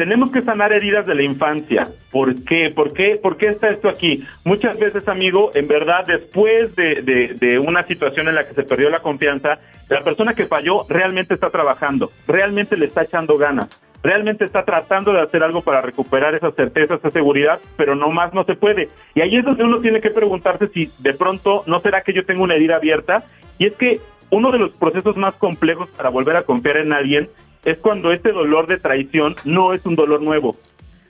Tenemos 0.02 0.32
que 0.32 0.42
sanar 0.42 0.74
heridas 0.74 1.06
de 1.06 1.14
la 1.14 1.22
infancia. 1.22 1.88
¿Por 2.10 2.34
qué? 2.44 2.72
¿Por 2.72 2.92
qué? 2.92 3.20
¿Por 3.22 3.38
qué 3.38 3.50
está 3.50 3.70
esto 3.70 3.88
aquí? 3.88 4.24
Muchas 4.44 4.80
veces, 4.80 5.08
amigo, 5.08 5.52
en 5.54 5.68
verdad, 5.68 6.08
después 6.08 6.76
de, 6.76 7.62
una 7.64 7.86
situación 7.86 8.28
en 8.28 8.34
la 8.34 8.48
que 8.48 8.56
se 8.56 8.64
perdió 8.64 8.90
la 8.90 9.02
confianza, 9.02 9.60
la 9.90 10.02
persona 10.02 10.34
que 10.34 10.48
falló 10.48 10.88
realmente 10.90 11.36
está 11.36 11.52
trabajando, 11.52 12.10
realmente 12.28 12.78
le 12.78 12.88
está 12.88 13.04
echando 13.04 13.38
ganas, 13.38 13.80
realmente 14.02 14.44
está 14.44 14.66
tratando 14.66 15.14
de 15.14 15.22
hacer 15.22 15.44
algo 15.44 15.62
para 15.62 15.82
recuperar 15.82 16.34
esa 16.34 16.50
certeza, 16.50 16.96
esa 16.96 17.12
seguridad, 17.12 17.60
pero 17.78 17.94
no 17.94 18.10
más 18.10 18.34
no 18.34 18.44
se 18.44 18.56
puede. 18.56 18.90
Y 19.14 19.22
ahí 19.22 19.38
es 19.38 19.46
donde 19.46 19.66
uno 19.66 19.82
tiene 19.82 20.02
que 20.02 20.10
preguntarse 20.10 20.68
si 20.70 20.90
de 20.98 21.14
pronto 21.14 21.64
no 21.68 21.80
será 21.80 22.02
que 22.02 22.14
yo 22.14 22.26
tengo 22.26 22.42
una 22.42 22.56
herida 22.56 22.78
abierta. 22.78 23.24
Y 23.60 23.68
es 23.68 23.74
que 23.76 24.00
uno 24.32 24.50
de 24.50 24.58
los 24.58 24.76
procesos 24.78 25.16
más 25.16 25.36
complejos 25.36 25.90
para 25.92 26.10
volver 26.10 26.38
a 26.38 26.44
confiar 26.44 26.78
en 26.78 26.92
alguien 26.92 27.30
es 27.66 27.80
cuando 27.80 28.12
este 28.12 28.32
dolor 28.32 28.68
de 28.68 28.78
traición 28.78 29.36
no 29.46 29.74
es 29.74 29.86
un 29.86 29.96
dolor 29.96 30.22
nuevo. 30.22 30.58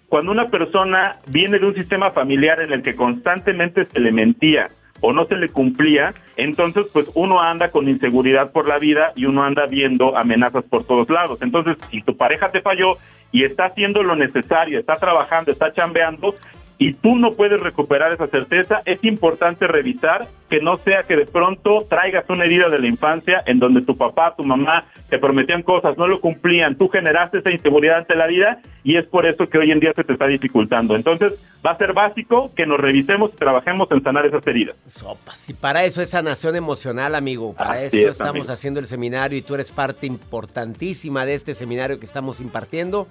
Cuando 0.07 0.31
una 0.31 0.47
persona 0.47 1.13
viene 1.27 1.57
de 1.59 1.65
un 1.65 1.75
sistema 1.75 2.11
familiar 2.11 2.61
en 2.61 2.73
el 2.73 2.81
que 2.81 2.95
constantemente 2.95 3.85
se 3.85 3.99
le 3.99 4.11
mentía 4.11 4.67
o 4.99 5.13
no 5.13 5.25
se 5.25 5.35
le 5.35 5.49
cumplía, 5.49 6.13
entonces 6.35 6.87
pues 6.91 7.09
uno 7.15 7.41
anda 7.41 7.69
con 7.69 7.87
inseguridad 7.87 8.51
por 8.51 8.67
la 8.67 8.77
vida 8.77 9.13
y 9.15 9.25
uno 9.25 9.43
anda 9.43 9.65
viendo 9.67 10.17
amenazas 10.17 10.63
por 10.65 10.85
todos 10.85 11.09
lados. 11.09 11.41
Entonces, 11.41 11.77
si 11.89 12.01
tu 12.01 12.17
pareja 12.17 12.51
te 12.51 12.61
falló 12.61 12.97
y 13.31 13.43
está 13.43 13.65
haciendo 13.65 14.03
lo 14.03 14.15
necesario, 14.15 14.79
está 14.79 14.95
trabajando, 14.95 15.51
está 15.51 15.71
chambeando, 15.73 16.35
y 16.81 16.93
tú 16.93 17.15
no 17.15 17.33
puedes 17.33 17.61
recuperar 17.61 18.11
esa 18.11 18.25
certeza, 18.25 18.81
es 18.85 19.03
importante 19.03 19.67
revisar 19.67 20.27
que 20.49 20.59
no 20.61 20.77
sea 20.77 21.03
que 21.03 21.15
de 21.15 21.27
pronto 21.27 21.85
traigas 21.87 22.25
una 22.27 22.45
herida 22.45 22.69
de 22.69 22.79
la 22.79 22.87
infancia 22.87 23.43
en 23.45 23.59
donde 23.59 23.83
tu 23.83 23.95
papá, 23.95 24.33
tu 24.35 24.43
mamá 24.43 24.83
te 25.07 25.19
prometían 25.19 25.61
cosas, 25.61 25.95
no 25.99 26.07
lo 26.07 26.19
cumplían, 26.19 26.75
tú 26.75 26.89
generaste 26.89 27.37
esa 27.37 27.51
inseguridad 27.51 27.99
ante 27.99 28.15
la 28.15 28.25
vida 28.25 28.61
y 28.83 28.97
es 28.97 29.05
por 29.05 29.27
eso 29.27 29.47
que 29.47 29.59
hoy 29.59 29.69
en 29.69 29.79
día 29.79 29.93
se 29.95 30.03
te 30.03 30.13
está 30.13 30.25
dificultando. 30.25 30.95
Entonces 30.95 31.33
va 31.63 31.69
a 31.69 31.77
ser 31.77 31.93
básico 31.93 32.51
que 32.55 32.65
nos 32.65 32.79
revisemos 32.79 33.29
y 33.31 33.35
trabajemos 33.35 33.87
en 33.91 34.01
sanar 34.01 34.25
esas 34.25 34.45
heridas. 34.47 34.75
Sopas. 34.87 35.47
Y 35.51 35.53
para 35.53 35.83
eso 35.83 36.01
es 36.01 36.09
sanación 36.09 36.55
emocional, 36.55 37.13
amigo. 37.13 37.53
Para 37.53 37.73
Así 37.73 37.99
eso 37.99 38.07
es, 38.07 38.13
estamos 38.13 38.31
amigo. 38.31 38.53
haciendo 38.53 38.79
el 38.79 38.87
seminario 38.87 39.37
y 39.37 39.43
tú 39.43 39.53
eres 39.53 39.69
parte 39.69 40.07
importantísima 40.07 41.27
de 41.27 41.35
este 41.35 41.53
seminario 41.53 41.99
que 41.99 42.07
estamos 42.07 42.39
impartiendo 42.39 43.07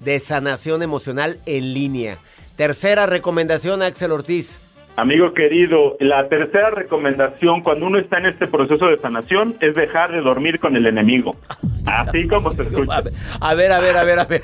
de 0.00 0.18
sanación 0.20 0.82
emocional 0.82 1.38
en 1.46 1.74
línea. 1.74 2.18
Tercera 2.56 3.06
recomendación, 3.06 3.82
Axel 3.82 4.12
Ortiz. 4.12 4.60
Amigo 4.96 5.32
querido, 5.32 5.96
la 6.00 6.28
tercera 6.28 6.70
recomendación 6.70 7.62
cuando 7.62 7.86
uno 7.86 8.00
está 8.00 8.18
en 8.18 8.26
este 8.26 8.48
proceso 8.48 8.88
de 8.88 8.98
sanación 8.98 9.56
es 9.60 9.74
dejar 9.76 10.10
de 10.10 10.20
dormir 10.22 10.58
con 10.58 10.74
el 10.74 10.86
enemigo. 10.86 11.36
Así 11.86 12.26
como 12.26 12.52
se 12.52 12.62
escucha. 12.62 13.02
A 13.40 13.54
ver, 13.54 13.70
a 13.72 13.78
ver, 13.80 13.96
a 13.96 14.02
ver, 14.04 14.18
a 14.18 14.24
ver. 14.24 14.42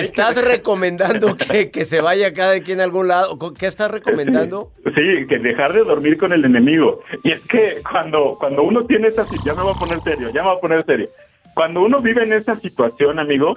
¿Estás 0.00 0.36
que- 0.36 0.40
recomendando 0.40 1.36
que, 1.36 1.70
que 1.70 1.84
se 1.84 2.00
vaya 2.00 2.32
cada 2.32 2.58
quien 2.60 2.80
a 2.80 2.84
algún 2.84 3.08
lado? 3.08 3.36
¿Qué 3.52 3.66
estás 3.66 3.90
recomendando? 3.90 4.70
Sí, 4.86 5.26
que 5.28 5.38
dejar 5.38 5.74
de 5.74 5.84
dormir 5.84 6.16
con 6.16 6.32
el 6.32 6.42
enemigo. 6.46 7.02
Y 7.22 7.32
es 7.32 7.42
que 7.42 7.82
cuando, 7.88 8.36
cuando 8.40 8.62
uno 8.62 8.84
tiene 8.86 9.08
esta 9.08 9.24
si- 9.24 9.36
ya 9.44 9.52
me 9.54 9.62
voy 9.62 9.72
a 9.76 9.78
poner 9.78 10.00
serio, 10.00 10.30
ya 10.32 10.42
me 10.42 10.48
voy 10.48 10.56
a 10.56 10.60
poner 10.60 10.84
serio. 10.86 11.10
Cuando 11.54 11.82
uno 11.82 12.00
vive 12.00 12.24
en 12.24 12.32
esta 12.32 12.56
situación, 12.56 13.18
amigo, 13.18 13.54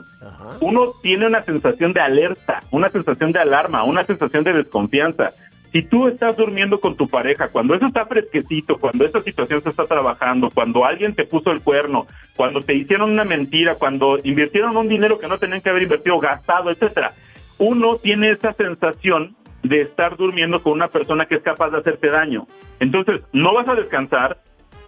uno 0.62 0.92
tiene 1.02 1.26
una 1.26 1.42
sensación 1.42 1.94
de 1.94 2.00
alerta, 2.00 2.60
una 2.72 2.90
sensación 2.90 3.32
de 3.32 3.40
alarma, 3.40 3.84
una 3.84 4.06
sensación 4.06 4.44
de 4.44 4.54
desconfianza. 4.54 5.32
Si 5.72 5.82
tú 5.82 6.08
estás 6.08 6.38
durmiendo 6.38 6.80
con 6.80 6.96
tu 6.96 7.08
pareja, 7.08 7.50
cuando 7.50 7.76
eso 7.76 7.88
está 7.88 8.06
fresquecito, 8.06 8.78
cuando 8.78 9.04
esta 9.04 9.22
situación 9.22 9.62
se 9.62 9.70
está 9.70 9.86
trabajando, 9.86 10.50
cuando 10.54 10.86
alguien 10.86 11.14
te 11.14 11.26
puso 11.26 11.52
el 11.52 11.62
cuerno, 11.62 12.06
cuando 12.36 12.62
te 12.62 12.76
hicieron 12.76 13.12
una 13.12 13.26
mentira, 13.26 13.76
cuando 13.76 14.18
invirtieron 14.24 14.78
un 14.78 14.88
dinero 14.88 15.20
que 15.20 15.28
no 15.28 15.40
tenían 15.40 15.62
que 15.62 15.70
haber 15.70 15.84
invertido, 15.84 16.20
gastado, 16.20 16.70
etcétera, 16.70 17.12
uno 17.58 17.98
tiene 17.98 18.32
esa 18.32 18.54
sensación 18.54 19.36
de 19.64 19.82
estar 19.82 20.16
durmiendo 20.16 20.62
con 20.62 20.74
una 20.74 20.88
persona 20.88 21.26
que 21.26 21.36
es 21.36 21.44
capaz 21.44 21.72
de 21.72 21.80
hacerte 21.80 22.10
daño. 22.10 22.48
Entonces, 22.80 23.22
no 23.34 23.54
vas 23.54 23.68
a 23.68 23.76
descansar, 23.76 24.38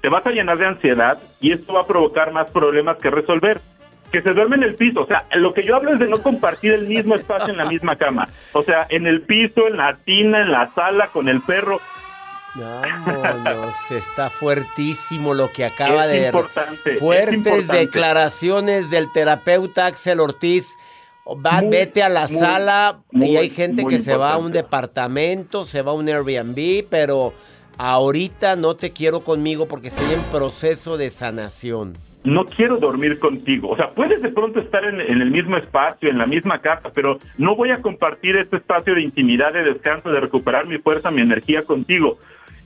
te 0.01 0.09
vas 0.09 0.25
a 0.25 0.31
llenar 0.31 0.57
de 0.57 0.65
ansiedad 0.65 1.17
y 1.41 1.51
esto 1.51 1.73
va 1.73 1.81
a 1.81 1.87
provocar 1.87 2.31
más 2.31 2.49
problemas 2.51 2.97
que 2.97 3.09
resolver. 3.09 3.59
Que 4.11 4.23
se 4.23 4.31
duerme 4.31 4.55
en 4.55 4.63
el 4.63 4.73
piso, 4.73 5.01
o 5.01 5.05
sea, 5.05 5.23
lo 5.35 5.53
que 5.53 5.61
yo 5.61 5.75
hablo 5.75 5.93
es 5.93 5.99
de 5.99 6.07
no 6.07 6.19
compartir 6.23 6.73
el 6.73 6.87
mismo 6.87 7.13
espacio 7.13 7.49
en 7.49 7.57
la 7.57 7.65
misma 7.65 7.95
cama. 7.95 8.27
O 8.53 8.63
sea, 8.63 8.87
en 8.89 9.05
el 9.05 9.21
piso, 9.21 9.67
en 9.67 9.77
la 9.77 9.97
tina, 9.97 10.41
en 10.41 10.51
la 10.51 10.73
sala, 10.73 11.09
con 11.09 11.29
el 11.29 11.41
perro. 11.41 11.79
Vámonos, 12.55 13.75
está 13.91 14.31
fuertísimo 14.31 15.35
lo 15.35 15.51
que 15.51 15.65
acaba 15.65 16.05
Es 16.07 16.11
de... 16.11 16.25
importante, 16.27 16.93
es 16.93 16.99
Fuertes 16.99 17.35
importante. 17.35 17.77
declaraciones 17.77 18.89
del 18.89 19.11
terapeuta 19.11 19.85
Axel 19.85 20.19
Ortiz. 20.19 20.75
Va, 21.27 21.61
Muy, 21.61 21.69
vete 21.69 22.01
a 22.01 22.09
la 22.09 22.27
muy, 22.27 22.39
sala 22.39 23.01
y 23.11 23.37
hay 23.37 23.51
gente 23.51 23.85
que 23.85 23.99
se 23.99 24.17
va 24.17 24.33
a 24.33 24.37
un 24.37 24.51
departamento, 24.51 25.65
se 25.65 25.83
va 25.83 25.91
a 25.91 25.93
un 25.93 26.09
Airbnb, 26.09 26.85
pero 26.89 27.33
ahorita 27.79 28.57
no 28.57 28.75
te 28.75 28.91
quiero 28.91 29.21
conmigo 29.21 29.67
porque 29.67 29.87
estoy 29.87 30.13
en 30.13 30.21
proceso 30.33 30.97
de 30.97 31.09
sanación. 31.09 31.93
no 32.25 32.43
quiero 32.43 32.75
dormir 32.77 33.17
contigo. 33.17 33.69
O 33.69 33.77
sea, 33.77 33.91
puedes 33.91 34.21
de 34.21 34.27
pronto 34.27 34.59
estar 34.59 34.83
en, 34.83 34.99
el 34.99 35.31
mismo 35.31 35.55
espacio, 35.55 36.09
en 36.09 36.17
la 36.17 36.25
misma 36.25 36.59
casa, 36.59 36.91
pero 36.93 37.17
no 37.37 37.55
voy 37.55 37.71
a 37.71 37.81
compartir 37.81 38.35
este 38.35 38.57
espacio 38.57 38.93
de 38.93 39.03
intimidad, 39.03 39.53
de 39.53 39.63
descanso, 39.63 40.11
de 40.11 40.19
recuperar 40.19 40.67
mi 40.67 40.77
fuerza, 40.79 41.11
mi 41.11 41.21
energía 41.21 41.63
contigo. 41.63 42.17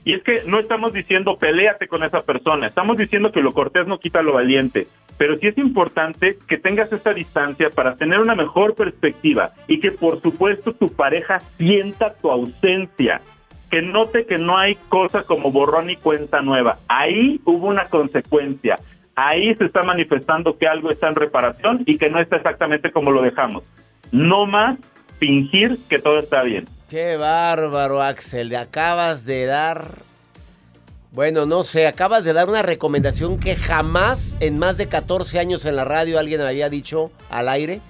Y 0.04 0.14
es 0.14 0.24
que 0.24 0.42
no 0.44 0.58
estamos 0.58 0.92
diciendo 0.92 1.38
peléate 1.38 1.86
con 1.86 2.02
esa 2.02 2.20
persona, 2.22 2.66
estamos 2.66 2.96
diciendo 2.96 3.30
que 3.30 3.40
lo 3.40 3.52
cortés 3.52 3.86
no 3.86 4.00
quita 4.00 4.22
lo 4.22 4.32
valiente. 4.32 4.88
Pero 5.16 5.36
sí 5.36 5.46
es 5.46 5.56
importante 5.56 6.36
que 6.48 6.58
tengas 6.58 6.92
esta 6.92 7.14
distancia 7.14 7.70
para 7.70 7.94
tener 7.94 8.18
una 8.18 8.34
mejor 8.34 8.74
perspectiva 8.74 9.52
y 9.68 9.78
que 9.78 9.92
por 9.92 10.20
supuesto 10.20 10.72
tu 10.72 10.88
pareja 10.88 11.38
sienta 11.38 12.14
tu 12.14 12.28
ausencia 12.32 13.20
que 13.74 13.82
note 13.82 14.24
que 14.24 14.38
no 14.38 14.56
hay 14.56 14.76
cosa 14.88 15.24
como 15.24 15.50
borrón 15.50 15.90
y 15.90 15.96
cuenta 15.96 16.40
nueva. 16.40 16.78
Ahí 16.86 17.40
hubo 17.44 17.66
una 17.66 17.86
consecuencia. 17.86 18.78
Ahí 19.16 19.52
se 19.56 19.64
está 19.64 19.82
manifestando 19.82 20.56
que 20.56 20.68
algo 20.68 20.92
está 20.92 21.08
en 21.08 21.16
reparación 21.16 21.82
y 21.84 21.98
que 21.98 22.08
no 22.08 22.20
está 22.20 22.36
exactamente 22.36 22.92
como 22.92 23.10
lo 23.10 23.20
dejamos. 23.20 23.64
No 24.12 24.46
más 24.46 24.78
fingir 25.18 25.76
que 25.88 25.98
todo 25.98 26.20
está 26.20 26.44
bien. 26.44 26.68
Qué 26.88 27.16
bárbaro, 27.16 28.00
Axel. 28.00 28.50
Le 28.50 28.58
acabas 28.58 29.26
de 29.26 29.46
dar 29.46 30.02
Bueno, 31.10 31.44
no 31.44 31.64
sé, 31.64 31.88
acabas 31.88 32.22
de 32.22 32.32
dar 32.32 32.48
una 32.48 32.62
recomendación 32.62 33.40
que 33.40 33.56
jamás 33.56 34.36
en 34.38 34.56
más 34.56 34.76
de 34.76 34.86
14 34.86 35.40
años 35.40 35.64
en 35.64 35.74
la 35.74 35.84
radio 35.84 36.20
alguien 36.20 36.40
me 36.40 36.46
había 36.46 36.68
dicho 36.68 37.10
al 37.28 37.48
aire, 37.48 37.80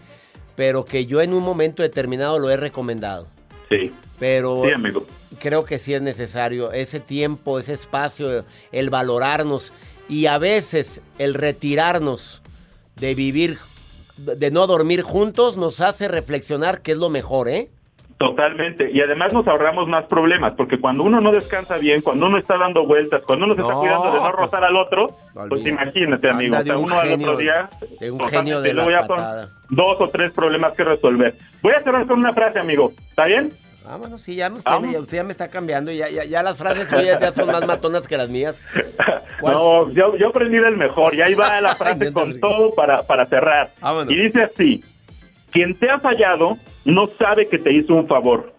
pero 0.57 0.87
que 0.87 1.05
yo 1.05 1.21
en 1.21 1.35
un 1.35 1.43
momento 1.43 1.83
determinado 1.83 2.39
lo 2.39 2.49
he 2.49 2.57
recomendado. 2.57 3.27
Sí. 3.69 3.93
Pero 4.19 4.63
Sí, 4.65 4.73
amigo. 4.73 5.05
creo 5.41 5.65
que 5.65 5.79
sí 5.79 5.95
es 5.95 6.03
necesario 6.03 6.73
ese 6.73 7.01
tiempo, 7.01 7.59
ese 7.59 7.73
espacio, 7.73 8.45
el 8.73 8.91
valorarnos 8.91 9.73
y 10.09 10.27
a 10.27 10.39
veces 10.39 11.01
el 11.19 11.35
retirarnos 11.35 12.43
de 12.97 13.15
vivir, 13.15 13.59
de 14.17 14.51
no 14.51 14.67
dormir 14.67 15.03
juntos 15.03 15.57
nos 15.57 15.81
hace 15.81 16.07
reflexionar 16.09 16.83
qué 16.83 16.93
es 16.93 16.99
lo 16.99 17.11
mejor, 17.11 17.49
¿eh? 17.49 17.71
Totalmente. 18.17 18.91
Y 18.93 19.01
además 19.01 19.33
nos 19.33 19.47
ahorramos 19.49 19.89
más 19.89 20.05
problemas, 20.07 20.55
porque 20.55 20.79
cuando 20.79 21.03
uno 21.03 21.21
no 21.21 21.33
descansa 21.33 21.79
bien, 21.79 22.01
cuando 22.01 22.27
uno 22.27 22.39
está 22.39 22.57
dando 22.57 22.87
vueltas, 22.87 23.23
cuando 23.27 23.45
uno 23.47 23.57
se 23.57 23.63
está 23.63 23.73
No, 23.75 23.81
cuidando 23.81 24.07
de 24.07 24.13
no 24.19 24.21
pues, 24.23 24.35
rozar 24.37 24.65
al 24.65 24.77
otro, 24.77 25.09
pues 25.49 25.67
imagínate, 25.67 26.31
amigo. 26.31 26.57
Un 26.57 26.85
uno 26.85 26.99
al 27.01 27.09
genio, 27.09 27.27
otro 27.31 27.39
día. 27.41 27.69
de 27.99 28.11
un 28.13 28.21
genio 28.29 28.61
de 28.61 28.73
la 28.73 28.89
ya 28.89 29.03
son 29.05 29.49
dos 29.71 30.01
o 30.01 30.09
tres 30.09 30.33
problemas 30.33 30.75
que 30.75 30.85
resolver. 30.85 31.35
Voy 31.61 31.73
a 31.73 31.83
cerrar 31.83 32.07
con 32.07 32.21
una 32.21 32.33
frase, 32.33 32.61
amigo. 32.61 32.93
¿Está 33.11 33.25
bien? 33.27 33.53
Vámonos, 33.85 34.23
sí, 34.23 34.35
ya, 34.35 34.51
usted, 34.51 34.71
ya- 34.93 34.99
usted 35.01 35.17
ya 35.19 35.25
me 35.25 35.33
está 35.33 35.49
cambiando, 35.49 35.93
ya, 35.93 36.09
ya, 36.09 36.25
ya 36.25 36.43
las 36.43 36.57
frases 36.57 36.89
suyas 36.89 37.21
ya 37.21 37.33
son 37.35 37.49
más 37.49 37.67
matonas 37.67 38.09
que 38.09 38.17
las 38.17 38.29
mías. 38.31 38.61
No, 39.43 39.91
yo, 39.91 40.17
yo 40.17 40.29
aprendí 40.29 40.57
del 40.57 40.77
mejor 40.79 41.15
y 41.15 41.21
ahí 41.21 41.35
va 41.35 41.61
la 41.61 41.77
frase 41.77 42.13
con 42.15 42.41
todo 42.41 42.73
para, 42.75 43.03
para 43.03 43.27
cerrar. 43.27 43.71
Vámonos. 43.81 44.11
Y 44.11 44.17
dice 44.17 44.43
así, 44.45 44.83
quien 45.51 45.75
te 45.75 45.91
ha 45.91 45.99
fallado 45.99 46.57
no 46.87 47.09
sabe 47.09 47.47
que 47.49 47.59
te 47.59 47.71
hizo 47.75 47.93
un 47.95 48.07
favor. 48.09 48.55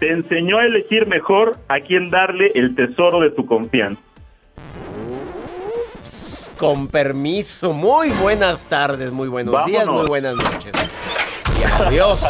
Te 0.00 0.10
enseñó 0.10 0.58
a 0.58 0.64
elegir 0.64 1.06
mejor 1.06 1.58
a 1.68 1.78
quién 1.80 2.10
darle 2.10 2.50
el 2.56 2.74
tesoro 2.74 3.20
de 3.20 3.30
tu 3.30 3.46
confianza. 3.46 4.02
Con 6.58 6.88
permiso, 6.88 7.72
muy 7.72 8.10
buenas 8.10 8.66
tardes, 8.66 9.12
muy 9.12 9.28
buenos 9.28 9.64
días, 9.66 9.86
muy 9.86 10.06
buenas 10.08 10.34
noches. 10.34 10.72
Y 11.60 11.62
adiós. 11.64 12.20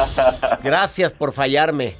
Gracias 0.62 1.12
por 1.12 1.32
fallarme. 1.32 1.94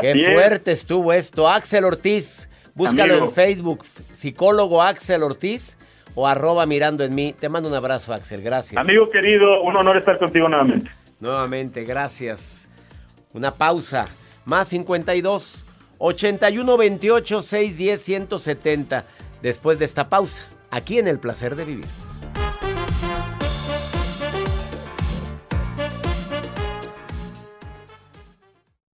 Qué 0.00 0.10
es. 0.12 0.32
fuerte 0.32 0.72
estuvo 0.72 1.12
esto. 1.12 1.48
Axel 1.48 1.84
Ortiz, 1.84 2.48
búscalo 2.74 3.14
Amigo. 3.14 3.26
en 3.26 3.32
Facebook, 3.32 3.84
psicólogo 4.14 4.82
Axel 4.82 5.22
Ortiz 5.22 5.76
o 6.14 6.26
arroba 6.26 6.66
mirando 6.66 7.04
en 7.04 7.14
mí. 7.14 7.34
Te 7.38 7.48
mando 7.48 7.68
un 7.68 7.74
abrazo, 7.74 8.12
Axel, 8.12 8.42
gracias. 8.42 8.80
Amigo 8.80 9.10
querido, 9.10 9.62
un 9.62 9.76
honor 9.76 9.96
estar 9.96 10.18
contigo 10.18 10.48
nuevamente. 10.48 10.90
Nuevamente, 11.20 11.84
gracias. 11.84 12.68
Una 13.32 13.52
pausa. 13.52 14.06
Más 14.44 14.68
52 14.68 15.64
81 15.98 16.76
28 16.76 17.42
610 17.42 18.00
170. 18.02 19.04
Después 19.42 19.78
de 19.78 19.84
esta 19.84 20.08
pausa, 20.08 20.44
aquí 20.70 20.98
en 20.98 21.08
El 21.08 21.18
Placer 21.18 21.56
de 21.56 21.64
Vivir. 21.64 21.86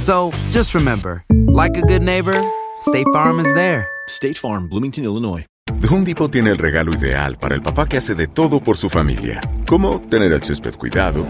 So 0.00 0.30
just 0.50 0.72
remember, 0.72 1.22
like 1.28 1.76
a 1.76 1.82
good 1.82 2.00
neighbor, 2.00 2.34
State 2.80 3.04
Farm 3.12 3.38
is 3.38 3.52
there. 3.52 3.86
State 4.08 4.38
Farm, 4.38 4.66
Bloomington, 4.66 5.04
Illinois. 5.04 5.44
The 5.78 5.88
Home 5.88 6.06
Depot 6.06 6.30
tiene 6.30 6.48
el 6.48 6.56
regalo 6.56 6.94
ideal 6.94 7.36
para 7.36 7.54
el 7.54 7.60
papá 7.60 7.86
que 7.86 7.98
hace 7.98 8.14
de 8.14 8.26
todo 8.26 8.62
por 8.62 8.78
su 8.78 8.88
familia, 8.88 9.42
como 9.68 10.00
tener 10.00 10.32
el 10.32 10.42
césped 10.42 10.74
cuidado 10.76 11.26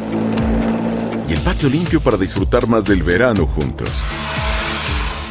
y 1.28 1.32
el 1.32 1.40
patio 1.40 1.68
limpio 1.68 2.00
para 2.00 2.16
disfrutar 2.16 2.68
más 2.68 2.84
del 2.84 3.02
verano 3.02 3.44
juntos. 3.44 4.04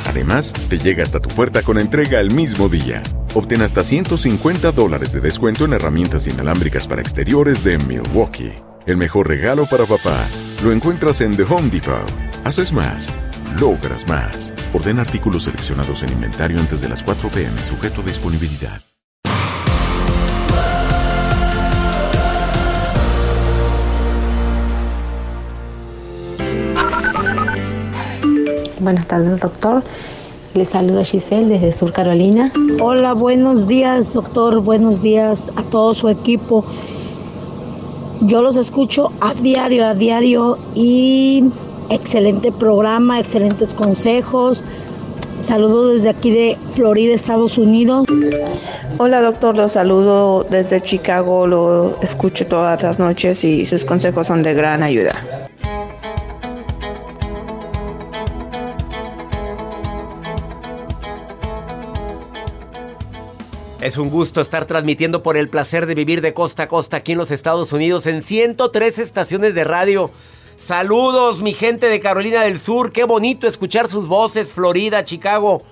Además, 0.06 0.52
te 0.67 0.78
llega 0.78 1.04
hasta 1.04 1.21
tu 1.21 1.30
puerta 1.30 1.62
con 1.62 1.80
entrega 1.80 2.19
el 2.19 2.32
mismo 2.32 2.67
día. 2.67 3.02
Obtén 3.36 3.62
hasta 3.62 3.86
150 3.86 4.73
dólares 4.73 5.13
de 5.13 5.21
descuento 5.21 5.63
en 5.63 5.71
herramientas 5.71 6.28
inalámbricas 6.28 6.88
para 6.88 7.02
exteriores 7.02 7.63
de 7.63 7.78
Milwaukee. 7.78 8.52
El 8.86 8.97
mejor 8.97 9.30
regalo 9.30 9.65
para 9.65 9.86
papá 9.86 10.28
lo 10.62 10.73
encuentras 10.73 11.21
en 11.21 11.38
The 11.38 11.43
Home 11.43 11.69
Depot. 11.69 12.04
Haces 12.43 12.73
más, 12.73 13.13
logras 13.60 14.08
más. 14.08 14.54
Ordena 14.74 15.02
artículos 15.02 15.44
seleccionados 15.44 16.04
en 16.04 16.14
inventario 16.14 16.60
antes 16.60 16.82
de 16.82 16.90
las 16.90 17.04
4 17.04 17.30
p.m. 17.30 17.64
sujeto 17.64 18.02
a 18.02 18.06
disponibilidad. 18.06 18.82
Buenas 28.80 29.08
tardes, 29.08 29.40
doctor. 29.40 29.84
Le 30.54 30.66
saluda 30.66 31.04
Giselle 31.04 31.48
desde 31.48 31.74
Sur 31.74 31.92
Carolina. 31.92 32.52
Hola, 32.82 33.14
buenos 33.14 33.68
días, 33.68 34.14
doctor. 34.14 34.62
Buenos 34.62 35.02
días 35.02 35.52
a 35.56 35.64
todo 35.64 35.94
su 35.94 36.10
equipo. 36.10 36.66
Yo 38.22 38.42
los 38.42 38.58
escucho 38.58 39.12
a 39.22 39.34
diario, 39.34 39.86
a 39.86 39.94
diario 39.94 40.58
y 40.76 41.52
excelente 41.89 42.52
programa, 42.52 43.19
excelentes 43.19 43.73
consejos. 43.73 44.63
Saludos 45.41 45.95
desde 45.95 46.10
aquí 46.10 46.32
de 46.32 46.58
Florida, 46.73 47.13
Estados 47.13 47.58
Unidos. 47.58 48.06
Hola 48.97 49.21
doctor, 49.21 49.56
lo 49.56 49.69
saludo 49.69 50.43
desde 50.43 50.82
Chicago, 50.82 51.47
lo 51.47 51.97
escucho 52.02 52.45
todas 52.47 52.84
las 52.84 52.99
noches 52.99 53.43
y 53.43 53.65
sus 53.65 53.86
consejos 53.86 54.28
son 54.28 54.43
de 54.43 54.54
gran 54.54 54.84
ayuda. 54.84 55.15
Es 63.82 63.97
un 63.97 64.10
gusto 64.10 64.41
estar 64.41 64.65
transmitiendo 64.65 65.23
por 65.23 65.38
el 65.38 65.47
placer 65.47 65.86
de 65.86 65.95
vivir 65.95 66.19
de 66.19 66.34
costa 66.34 66.63
a 66.63 66.67
costa 66.67 66.97
aquí 66.97 67.14
en 67.14 67.18
los 67.18 67.32
Estados 67.32 67.72
Unidos 67.72 68.07
en 68.07 68.22
103 68.22 68.99
estaciones 68.99 69.55
de 69.55 69.64
radio. 69.64 70.11
Saludos, 70.60 71.41
mi 71.41 71.53
gente 71.53 71.88
de 71.88 72.01
Carolina 72.01 72.43
del 72.43 72.60
Sur. 72.60 72.91
Qué 72.91 73.05
bonito 73.05 73.47
escuchar 73.47 73.88
sus 73.88 74.07
voces, 74.07 74.51
Florida, 74.51 75.05
Chicago. 75.05 75.64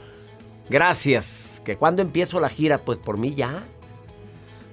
Gracias. 0.70 1.62
¿Que 1.66 1.76
cuando 1.76 2.02
empiezo 2.02 2.40
la 2.40 2.48
gira? 2.48 2.78
Pues 2.78 2.98
por 2.98 3.18
mí 3.18 3.36
ya. 3.36 3.66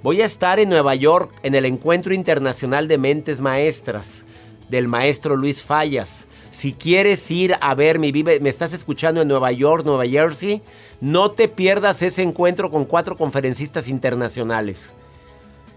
Voy 0.05 0.23
a 0.23 0.25
estar 0.25 0.61
en 0.61 0.69
Nueva 0.69 0.95
York 0.95 1.35
en 1.43 1.57
el 1.57 1.65
Encuentro 1.65 2.15
Internacional 2.15 2.87
de 2.87 2.97
Mentes 2.97 3.41
Maestras 3.41 4.25
del 4.69 4.87
maestro 4.87 5.37
Luis 5.37 5.65
Fallas. 5.65 6.29
Si 6.53 6.73
quieres 6.73 7.29
ir 7.33 7.57
a 7.61 7.75
ver 7.75 7.99
mi 7.99 8.13
vive, 8.13 8.39
me 8.39 8.49
estás 8.51 8.73
escuchando 8.73 9.21
en 9.21 9.29
Nueva 9.29 9.51
York, 9.51 9.85
Nueva 9.85 10.07
Jersey, 10.07 10.63
no 11.01 11.33
te 11.33 11.49
pierdas 11.49 12.03
ese 12.03 12.23
encuentro 12.23 12.71
con 12.71 12.85
cuatro 12.85 13.17
conferencistas 13.17 13.89
internacionales. 13.89 14.95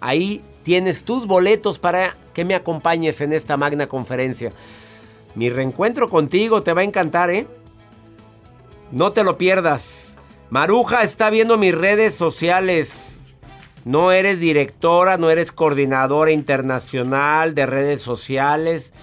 Ahí 0.00 0.42
tienes 0.62 1.04
tus 1.04 1.26
boletos 1.26 1.78
para 1.78 2.16
que 2.32 2.46
me 2.46 2.54
acompañes 2.54 3.20
en 3.20 3.34
esta 3.34 3.58
magna 3.58 3.88
conferencia. 3.88 4.52
Mi 5.34 5.50
reencuentro 5.50 6.08
contigo 6.08 6.62
te 6.62 6.72
va 6.72 6.80
a 6.80 6.84
encantar, 6.84 7.30
¿eh? 7.30 7.46
No 8.90 9.12
te 9.12 9.22
lo 9.22 9.36
pierdas. 9.36 10.08
Maruja 10.50 11.02
está 11.02 11.28
viendo 11.28 11.58
mis 11.58 11.74
redes 11.74 12.14
sociales. 12.14 13.34
No 13.84 14.12
eres 14.12 14.40
directora, 14.40 15.18
no 15.18 15.30
eres 15.30 15.52
coordinadora 15.52 16.30
internacional 16.30 17.54
de 17.54 17.66
redes 17.66 18.00
sociales. 18.00 18.94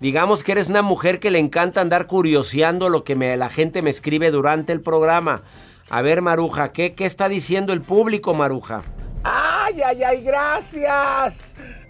Digamos 0.00 0.42
que 0.42 0.52
eres 0.52 0.68
una 0.68 0.82
mujer 0.82 1.20
que 1.20 1.30
le 1.30 1.38
encanta 1.38 1.80
andar 1.80 2.06
curioseando 2.06 2.88
lo 2.88 3.04
que 3.04 3.14
la 3.14 3.48
gente 3.48 3.82
me 3.82 3.90
escribe 3.90 4.30
durante 4.30 4.72
el 4.72 4.80
programa. 4.80 5.42
A 5.90 6.02
ver, 6.02 6.22
Maruja, 6.22 6.72
¿qué, 6.72 6.94
qué 6.94 7.04
está 7.06 7.28
diciendo 7.28 7.72
el 7.72 7.82
público, 7.82 8.34
Maruja? 8.34 8.82
¡Ay, 9.22 9.80
ay, 9.82 10.02
ay, 10.02 10.22
gracias! 10.22 11.34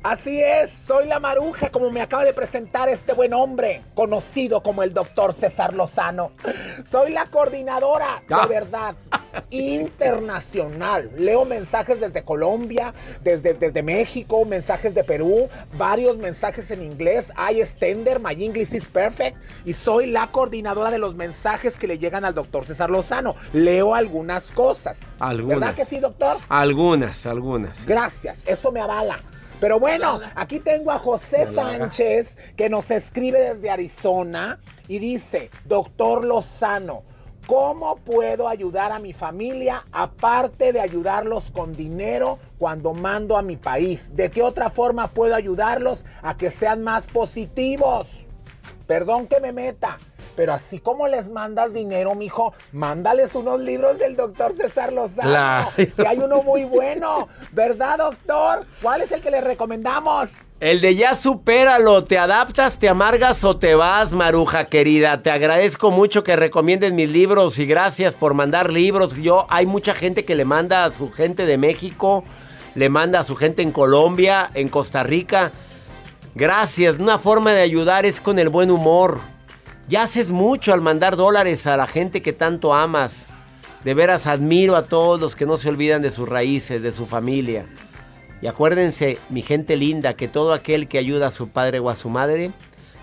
Así 0.05 0.42
es, 0.42 0.70
soy 0.70 1.07
la 1.09 1.18
maruja, 1.18 1.70
como 1.70 1.90
me 1.90 2.03
acaba 2.03 2.26
de 2.26 2.34
presentar 2.34 2.90
este 2.90 3.14
buen 3.14 3.32
hombre, 3.32 3.80
conocido 3.95 4.62
como 4.62 4.82
el 4.82 4.92
doctor 4.92 5.32
César 5.32 5.72
Lozano. 5.72 6.32
Soy 6.86 7.11
la 7.12 7.24
coordinadora, 7.24 8.22
de 8.28 8.47
verdad, 8.47 8.95
internacional. 9.51 11.11
Leo 11.16 11.45
mensajes 11.45 12.01
desde 12.01 12.22
Colombia, 12.22 12.93
desde, 13.22 13.55
desde 13.55 13.82
México, 13.82 14.45
mensajes 14.45 14.95
de 14.95 15.05
Perú, 15.05 15.49
varios 15.76 16.16
mensajes 16.18 16.70
en 16.70 16.82
inglés. 16.82 17.26
I 17.37 17.61
extender, 17.61 18.20
my 18.20 18.32
English 18.32 18.72
is 18.72 18.85
perfect. 18.85 19.37
Y 19.64 19.72
soy 19.74 20.07
la 20.07 20.26
coordinadora 20.28 20.91
de 20.91 20.99
los 20.99 21.14
mensajes 21.14 21.76
que 21.76 21.87
le 21.87 21.99
llegan 21.99 22.24
al 22.24 22.35
doctor 22.35 22.64
César 22.66 22.91
Lozano. 22.91 23.35
Leo 23.53 23.95
algunas 23.95 24.45
cosas. 24.45 24.99
Algunas. 25.18 25.61
¿Verdad 25.61 25.74
que 25.74 25.85
sí, 25.85 26.01
doctor? 26.01 26.39
Algunas, 26.49 27.26
algunas. 27.26 27.87
Gracias, 27.87 28.41
eso 28.47 28.72
me 28.72 28.80
avala. 28.80 29.18
Pero 29.61 29.78
bueno, 29.78 30.20
aquí 30.35 30.59
tengo 30.59 30.91
a 30.91 30.99
José. 30.99 31.49
Sánchez 31.55 32.37
que 32.57 32.68
nos 32.68 32.91
escribe 32.91 33.55
desde 33.55 33.70
Arizona 33.70 34.59
y 34.89 34.99
dice, 34.99 35.51
doctor 35.64 36.24
Lozano, 36.24 37.03
¿cómo 37.47 37.97
puedo 37.97 38.49
ayudar 38.49 38.92
a 38.92 38.99
mi 38.99 39.12
familia 39.12 39.84
aparte 39.92 40.72
de 40.72 40.80
ayudarlos 40.80 41.45
con 41.53 41.72
dinero 41.72 42.38
cuando 42.59 42.92
mando 42.95 43.36
a 43.36 43.42
mi 43.42 43.57
país? 43.57 44.14
¿De 44.14 44.30
qué 44.30 44.42
otra 44.42 44.70
forma 44.70 45.09
puedo 45.09 45.34
ayudarlos 45.34 46.05
a 46.22 46.36
que 46.36 46.51
sean 46.51 46.82
más 46.82 47.05
positivos? 47.07 48.09
Perdón 48.86 49.26
que 49.26 49.40
me 49.40 49.53
meta. 49.53 49.99
Pero 50.36 50.53
así 50.53 50.80
como 50.80 51.07
les 51.07 51.28
mandas 51.30 51.72
dinero, 51.72 52.14
mijo, 52.16 52.55
mándales 52.72 53.34
unos 53.36 53.61
libros 53.61 53.99
del 53.99 54.16
doctor 54.16 54.57
César 54.57 54.92
Lozano. 54.92 55.28
Claro. 55.28 55.68
Que 55.76 56.09
hay 56.09 56.18
uno 56.18 56.42
muy 56.42 56.64
bueno. 56.64 57.28
¿Verdad, 57.53 57.99
doctor? 57.99 58.66
¿Cuál 58.82 59.03
es 59.03 59.12
el 59.12 59.22
que 59.22 59.30
le 59.30 59.40
recomendamos? 59.40 60.30
El 60.65 60.81
de 60.81 60.95
ya 60.95 61.15
supéralo, 61.15 62.05
te 62.05 62.17
adaptas, 62.17 62.79
te 62.79 62.89
amargas 62.89 63.45
o 63.45 63.55
te 63.55 63.75
vas, 63.75 64.15
Maruja 64.15 64.65
querida. 64.65 65.23
Te 65.23 65.31
agradezco 65.31 65.91
mucho 65.91 66.25
que 66.25 66.37
recomiendes 66.37 66.95
mis 66.95 67.11
libros 67.11 67.59
y 67.59 67.67
gracias 67.67 68.15
por 68.15 68.33
mandar 68.33 68.73
libros. 68.73 69.15
Yo 69.17 69.47
hay 69.51 69.67
mucha 69.67 69.93
gente 69.93 70.25
que 70.25 70.35
le 70.35 70.47
manda 70.47 70.87
a 70.87 70.91
su 70.91 71.12
gente 71.12 71.45
de 71.45 71.59
México, 71.59 72.25
le 72.75 72.89
manda 72.89 73.21
a 73.21 73.25
su 73.25 73.37
gente 73.37 73.61
en 73.61 73.73
Colombia, 73.73 74.49
en 74.55 74.69
Costa 74.69 75.03
Rica. 75.03 75.53
Gracias, 76.35 76.99
una 76.99 77.19
forma 77.19 77.53
de 77.53 77.61
ayudar 77.61 78.07
es 78.07 78.19
con 78.19 78.39
el 78.39 78.49
buen 78.49 78.71
humor. 78.71 79.21
Ya 79.87 80.05
haces 80.05 80.31
mucho 80.31 80.73
al 80.73 80.81
mandar 80.81 81.17
dólares 81.17 81.67
a 81.67 81.77
la 81.77 81.87
gente 81.87 82.23
que 82.23 82.33
tanto 82.33 82.73
amas. 82.73 83.27
De 83.85 83.93
veras 83.93 84.27
admiro 84.27 84.77
a 84.77 84.85
todos 84.85 85.21
los 85.21 85.37
que 85.37 85.45
no 85.45 85.59
se 85.59 85.69
olvidan 85.69 86.01
de 86.01 86.11
sus 86.11 86.27
raíces, 86.27 86.83
de 86.83 86.91
su 86.91 87.05
familia. 87.05 87.67
Y 88.45 88.47
acuérdense, 88.47 89.16
mi 89.30 89.40
gente 89.40 89.74
linda, 89.74 90.16
que 90.16 90.28
todo 90.28 90.53
aquel 90.53 90.86
que 90.86 90.99
ayuda 90.99 91.28
a 91.28 91.30
su 91.30 91.49
padre 91.49 91.78
o 91.78 91.88
a 91.88 91.97
su 91.97 92.11
madre, 92.11 92.53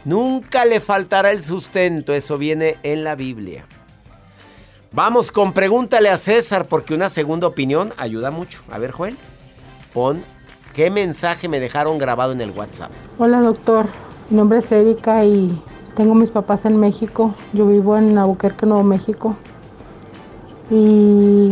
nunca 0.05 0.65
le 0.65 0.79
faltará 0.79 1.31
el 1.31 1.43
sustento. 1.43 2.13
Eso 2.13 2.37
viene 2.37 2.77
en 2.83 3.03
la 3.03 3.15
Biblia. 3.15 3.65
Vamos 4.91 5.31
con 5.31 5.51
pregúntale 5.51 6.09
a 6.09 6.17
César, 6.17 6.67
porque 6.67 6.93
una 6.93 7.09
segunda 7.09 7.47
opinión 7.47 7.91
ayuda 7.97 8.29
mucho. 8.29 8.61
A 8.69 8.77
ver, 8.77 8.91
Joel, 8.91 9.17
pon 9.95 10.21
qué 10.75 10.91
mensaje 10.91 11.47
me 11.47 11.59
dejaron 11.59 11.97
grabado 11.97 12.33
en 12.33 12.41
el 12.41 12.51
WhatsApp. 12.51 12.91
Hola 13.17 13.41
doctor, 13.41 13.87
mi 14.29 14.37
nombre 14.37 14.59
es 14.59 14.71
Erika 14.71 15.25
y 15.25 15.59
tengo 15.95 16.13
mis 16.13 16.29
papás 16.29 16.65
en 16.65 16.79
México. 16.79 17.33
Yo 17.53 17.65
vivo 17.65 17.97
en 17.97 18.15
Albuquerque, 18.15 18.67
Nuevo 18.67 18.83
México. 18.83 19.35
Y 20.69 21.49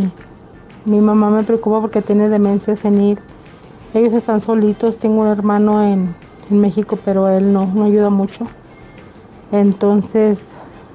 mi 0.84 1.00
mamá 1.00 1.30
me 1.30 1.42
preocupa 1.42 1.80
porque 1.80 2.02
tiene 2.02 2.28
demencia 2.28 2.76
senil. 2.76 3.18
Ellos 3.94 4.12
están 4.12 4.40
solitos, 4.40 4.98
tengo 4.98 5.22
un 5.22 5.28
hermano 5.28 5.84
en, 5.84 6.14
en 6.50 6.60
México, 6.60 6.98
pero 7.04 7.28
él 7.28 7.52
no, 7.52 7.66
no 7.74 7.84
ayuda 7.84 8.10
mucho. 8.10 8.46
Entonces, 9.52 10.40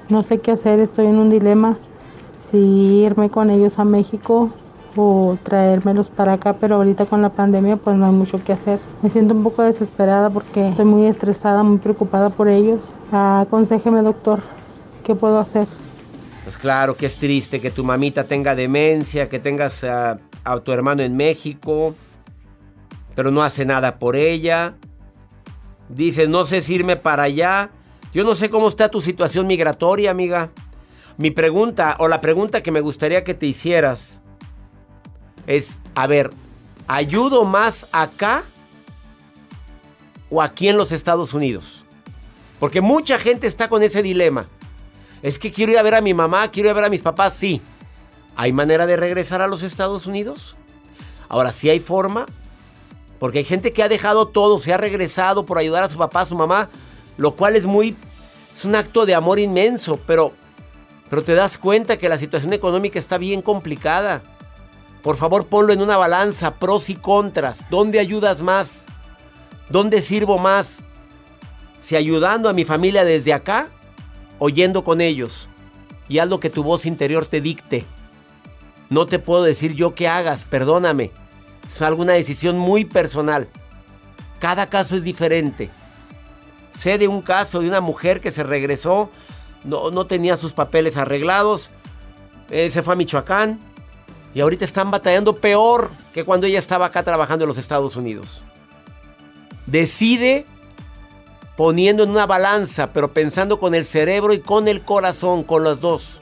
no 0.09 0.23
sé 0.23 0.39
qué 0.39 0.51
hacer, 0.51 0.79
estoy 0.79 1.07
en 1.07 1.17
un 1.17 1.29
dilema 1.29 1.77
si 2.49 2.57
irme 2.57 3.29
con 3.29 3.49
ellos 3.49 3.79
a 3.79 3.83
México 3.83 4.51
o 4.95 5.37
traérmelos 5.43 6.09
para 6.09 6.33
acá, 6.33 6.53
pero 6.53 6.75
ahorita 6.75 7.05
con 7.05 7.21
la 7.21 7.29
pandemia 7.29 7.75
pues 7.75 7.97
no 7.97 8.05
hay 8.05 8.13
mucho 8.13 8.41
que 8.43 8.53
hacer. 8.53 8.79
Me 9.01 9.09
siento 9.09 9.33
un 9.33 9.43
poco 9.43 9.63
desesperada 9.63 10.29
porque 10.29 10.67
estoy 10.67 10.85
muy 10.85 11.05
estresada, 11.05 11.63
muy 11.63 11.79
preocupada 11.79 12.29
por 12.29 12.47
ellos. 12.47 12.79
Aconsejeme 13.11 14.01
doctor, 14.03 14.39
¿qué 15.03 15.15
puedo 15.15 15.39
hacer? 15.39 15.67
Pues 16.43 16.57
claro 16.57 16.95
que 16.95 17.07
es 17.07 17.15
triste 17.15 17.59
que 17.59 17.71
tu 17.71 17.83
mamita 17.83 18.23
tenga 18.23 18.55
demencia, 18.55 19.27
que 19.27 19.39
tengas 19.39 19.83
a, 19.83 20.19
a 20.43 20.59
tu 20.59 20.71
hermano 20.71 21.01
en 21.01 21.15
México, 21.15 21.95
pero 23.15 23.31
no 23.31 23.43
hace 23.43 23.65
nada 23.65 23.97
por 23.97 24.15
ella. 24.15 24.75
Dices, 25.89 26.29
no 26.29 26.45
sé 26.45 26.61
si 26.61 26.75
irme 26.75 26.95
para 26.95 27.23
allá. 27.23 27.71
Yo 28.13 28.23
no 28.23 28.35
sé 28.35 28.49
cómo 28.49 28.67
está 28.67 28.89
tu 28.89 29.01
situación 29.01 29.47
migratoria, 29.47 30.11
amiga. 30.11 30.51
Mi 31.17 31.31
pregunta, 31.31 31.95
o 31.99 32.07
la 32.07 32.21
pregunta 32.21 32.61
que 32.61 32.71
me 32.71 32.81
gustaría 32.81 33.23
que 33.23 33.33
te 33.33 33.45
hicieras, 33.45 34.21
es, 35.47 35.79
a 35.95 36.07
ver, 36.07 36.31
¿ayudo 36.87 37.45
más 37.45 37.87
acá 37.91 38.43
o 40.29 40.41
aquí 40.41 40.67
en 40.67 40.77
los 40.77 40.91
Estados 40.91 41.33
Unidos? 41.33 41.85
Porque 42.59 42.81
mucha 42.81 43.17
gente 43.17 43.47
está 43.47 43.69
con 43.69 43.83
ese 43.83 44.01
dilema. 44.01 44.47
Es 45.21 45.39
que 45.39 45.51
quiero 45.51 45.71
ir 45.71 45.77
a 45.77 45.83
ver 45.83 45.95
a 45.95 46.01
mi 46.01 46.13
mamá, 46.13 46.49
quiero 46.51 46.67
ir 46.67 46.71
a 46.71 46.75
ver 46.75 46.85
a 46.85 46.89
mis 46.89 47.01
papás, 47.01 47.33
sí. 47.33 47.61
¿Hay 48.35 48.51
manera 48.51 48.85
de 48.85 48.97
regresar 48.97 49.41
a 49.41 49.47
los 49.47 49.63
Estados 49.63 50.05
Unidos? 50.05 50.57
Ahora, 51.29 51.51
sí 51.51 51.69
hay 51.69 51.79
forma. 51.79 52.25
Porque 53.19 53.39
hay 53.39 53.43
gente 53.43 53.71
que 53.71 53.83
ha 53.83 53.89
dejado 53.89 54.27
todo, 54.27 54.57
se 54.57 54.73
ha 54.73 54.77
regresado 54.77 55.45
por 55.45 55.57
ayudar 55.57 55.83
a 55.83 55.89
su 55.89 55.97
papá, 55.97 56.21
a 56.21 56.25
su 56.25 56.35
mamá, 56.35 56.69
lo 57.17 57.31
cual 57.31 57.55
es 57.55 57.65
muy... 57.65 57.95
Es 58.53 58.65
un 58.65 58.75
acto 58.75 59.05
de 59.05 59.15
amor 59.15 59.39
inmenso, 59.39 59.99
pero, 60.05 60.31
pero 61.09 61.23
te 61.23 61.35
das 61.35 61.57
cuenta 61.57 61.97
que 61.97 62.07
la 62.07 62.17
situación 62.17 62.53
económica 62.53 62.99
está 62.99 63.17
bien 63.17 63.41
complicada. 63.41 64.21
Por 65.01 65.17
favor, 65.17 65.45
ponlo 65.47 65.73
en 65.73 65.81
una 65.81 65.97
balanza, 65.97 66.55
pros 66.55 66.89
y 66.89 66.95
contras. 66.95 67.69
¿Dónde 67.69 67.99
ayudas 67.99 68.41
más? 68.41 68.85
¿Dónde 69.69 70.01
sirvo 70.01 70.39
más? 70.39 70.83
Si 71.81 71.95
ayudando 71.95 72.49
a 72.49 72.53
mi 72.53 72.63
familia 72.63 73.03
desde 73.03 73.33
acá 73.33 73.67
o 74.39 74.49
yendo 74.49 74.83
con 74.83 75.01
ellos. 75.01 75.49
Y 76.07 76.19
haz 76.19 76.29
lo 76.29 76.39
que 76.39 76.49
tu 76.49 76.63
voz 76.63 76.85
interior 76.85 77.25
te 77.25 77.41
dicte. 77.41 77.83
No 78.89 79.05
te 79.05 79.19
puedo 79.19 79.43
decir 79.43 79.73
yo 79.73 79.95
qué 79.95 80.07
hagas, 80.07 80.45
perdóname. 80.45 81.11
Es 81.67 81.81
alguna 81.81 82.13
decisión 82.13 82.57
muy 82.57 82.85
personal. 82.85 83.47
Cada 84.39 84.67
caso 84.67 84.95
es 84.95 85.03
diferente. 85.03 85.69
Sé 86.77 86.97
de 86.97 87.07
un 87.07 87.21
caso 87.21 87.61
de 87.61 87.67
una 87.67 87.81
mujer 87.81 88.21
que 88.21 88.31
se 88.31 88.43
regresó, 88.43 89.09
no, 89.63 89.91
no 89.91 90.05
tenía 90.05 90.37
sus 90.37 90.53
papeles 90.53 90.97
arreglados, 90.97 91.71
eh, 92.49 92.69
se 92.69 92.81
fue 92.81 92.93
a 92.93 92.97
Michoacán 92.97 93.59
y 94.33 94.41
ahorita 94.41 94.65
están 94.65 94.91
batallando 94.91 95.37
peor 95.37 95.89
que 96.13 96.23
cuando 96.23 96.45
ella 96.45 96.59
estaba 96.59 96.85
acá 96.87 97.01
trabajando 97.03 97.45
en 97.45 97.49
los 97.49 97.57
Estados 97.57 97.95
Unidos. 97.95 98.43
Decide 99.65 100.45
poniendo 101.55 102.03
en 102.03 102.09
una 102.09 102.25
balanza, 102.25 102.91
pero 102.91 103.13
pensando 103.13 103.57
con 103.57 103.73
el 103.73 103.85
cerebro 103.85 104.33
y 104.33 104.39
con 104.39 104.67
el 104.67 104.81
corazón, 104.81 105.43
con 105.43 105.63
los 105.63 105.81
dos. 105.81 106.21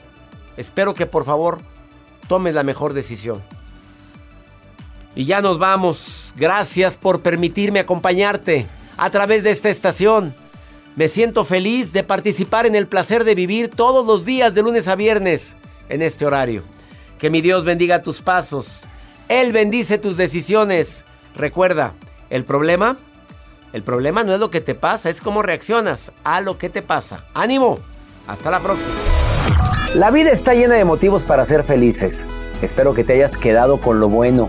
Espero 0.56 0.94
que 0.94 1.06
por 1.06 1.24
favor 1.24 1.58
tomes 2.28 2.54
la 2.54 2.62
mejor 2.62 2.92
decisión. 2.92 3.42
Y 5.14 5.26
ya 5.26 5.40
nos 5.40 5.58
vamos. 5.58 6.32
Gracias 6.36 6.96
por 6.96 7.20
permitirme 7.20 7.80
acompañarte 7.80 8.66
a 8.96 9.10
través 9.10 9.44
de 9.44 9.50
esta 9.50 9.70
estación. 9.70 10.34
Me 10.96 11.08
siento 11.08 11.44
feliz 11.44 11.92
de 11.92 12.04
participar 12.04 12.66
en 12.66 12.74
el 12.74 12.86
placer 12.86 13.24
de 13.24 13.34
vivir 13.34 13.68
todos 13.68 14.06
los 14.06 14.24
días 14.24 14.54
de 14.54 14.62
lunes 14.62 14.88
a 14.88 14.94
viernes 14.94 15.56
en 15.88 16.02
este 16.02 16.26
horario. 16.26 16.62
Que 17.18 17.30
mi 17.30 17.40
Dios 17.40 17.64
bendiga 17.64 18.02
tus 18.02 18.20
pasos. 18.20 18.84
Él 19.28 19.52
bendice 19.52 19.98
tus 19.98 20.16
decisiones. 20.16 21.04
Recuerda, 21.34 21.94
el 22.30 22.44
problema, 22.44 22.96
el 23.72 23.82
problema 23.82 24.22
no 24.22 24.34
es 24.34 24.40
lo 24.40 24.50
que 24.50 24.60
te 24.60 24.74
pasa, 24.74 25.10
es 25.10 25.20
cómo 25.20 25.42
reaccionas 25.42 26.12
a 26.22 26.40
lo 26.40 26.58
que 26.58 26.68
te 26.68 26.82
pasa. 26.82 27.24
Ánimo. 27.34 27.78
Hasta 28.26 28.50
la 28.50 28.60
próxima. 28.60 28.94
La 29.94 30.10
vida 30.10 30.30
está 30.30 30.54
llena 30.54 30.74
de 30.74 30.84
motivos 30.84 31.24
para 31.24 31.44
ser 31.44 31.62
felices. 31.62 32.26
Espero 32.62 32.94
que 32.94 33.04
te 33.04 33.14
hayas 33.14 33.36
quedado 33.36 33.80
con 33.80 34.00
lo 34.00 34.08
bueno 34.08 34.48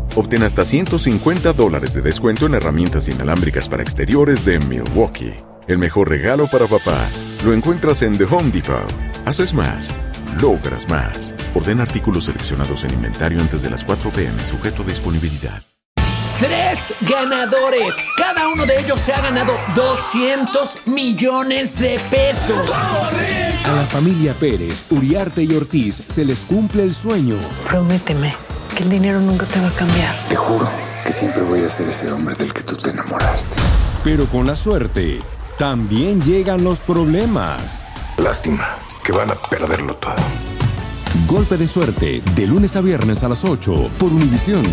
Obtén 0.15 0.43
hasta 0.43 0.65
150 0.65 1.53
dólares 1.53 1.93
de 1.93 2.01
descuento 2.01 2.45
en 2.45 2.55
herramientas 2.55 3.07
inalámbricas 3.07 3.69
para 3.69 3.81
exteriores 3.81 4.43
de 4.43 4.59
Milwaukee. 4.59 5.33
El 5.67 5.77
mejor 5.77 6.09
regalo 6.09 6.47
para 6.47 6.65
papá 6.67 7.07
lo 7.45 7.53
encuentras 7.53 8.01
en 8.01 8.17
The 8.17 8.25
Home 8.25 8.51
Depot. 8.51 8.91
Haces 9.25 9.53
más, 9.53 9.95
logras 10.41 10.89
más. 10.89 11.33
Ordena 11.55 11.83
artículos 11.83 12.25
seleccionados 12.25 12.83
en 12.83 12.93
inventario 12.93 13.39
antes 13.39 13.61
de 13.61 13.69
las 13.69 13.85
4 13.85 14.09
pm, 14.09 14.45
sujeto 14.45 14.83
a 14.83 14.85
disponibilidad. 14.85 15.63
Tres 16.39 16.93
ganadores. 17.01 17.93
Cada 18.17 18.47
uno 18.47 18.65
de 18.65 18.79
ellos 18.79 18.99
se 18.99 19.13
ha 19.13 19.21
ganado 19.21 19.53
200 19.75 20.87
millones 20.87 21.77
de 21.79 21.99
pesos. 22.09 22.71
A 22.71 23.71
la 23.73 23.83
familia 23.83 24.33
Pérez, 24.33 24.85
Uriarte 24.89 25.43
y 25.43 25.53
Ortiz 25.53 26.03
se 26.07 26.25
les 26.25 26.39
cumple 26.39 26.83
el 26.83 26.95
sueño. 26.95 27.35
Prométeme 27.69 28.50
que 28.75 28.83
el 28.83 28.89
dinero 28.89 29.19
nunca 29.19 29.45
te 29.45 29.59
va 29.59 29.67
a 29.67 29.71
cambiar. 29.71 30.13
Te 30.29 30.35
juro 30.35 30.67
que 31.05 31.11
siempre 31.11 31.41
voy 31.43 31.63
a 31.63 31.69
ser 31.69 31.89
ese 31.89 32.11
hombre 32.11 32.35
del 32.35 32.53
que 32.53 32.61
tú 32.61 32.75
te 32.75 32.89
enamoraste. 32.89 33.55
Pero 34.03 34.25
con 34.27 34.47
la 34.47 34.55
suerte, 34.55 35.21
también 35.57 36.21
llegan 36.21 36.63
los 36.63 36.79
problemas. 36.79 37.83
Lástima 38.17 38.67
que 39.03 39.11
van 39.11 39.31
a 39.31 39.35
perderlo 39.35 39.95
todo. 39.95 40.15
Golpe 41.27 41.57
de 41.57 41.67
suerte, 41.67 42.21
de 42.35 42.47
lunes 42.47 42.75
a 42.75 42.81
viernes 42.81 43.23
a 43.23 43.29
las 43.29 43.43
8 43.43 43.89
por 43.97 44.11
Univisión. 44.11 44.63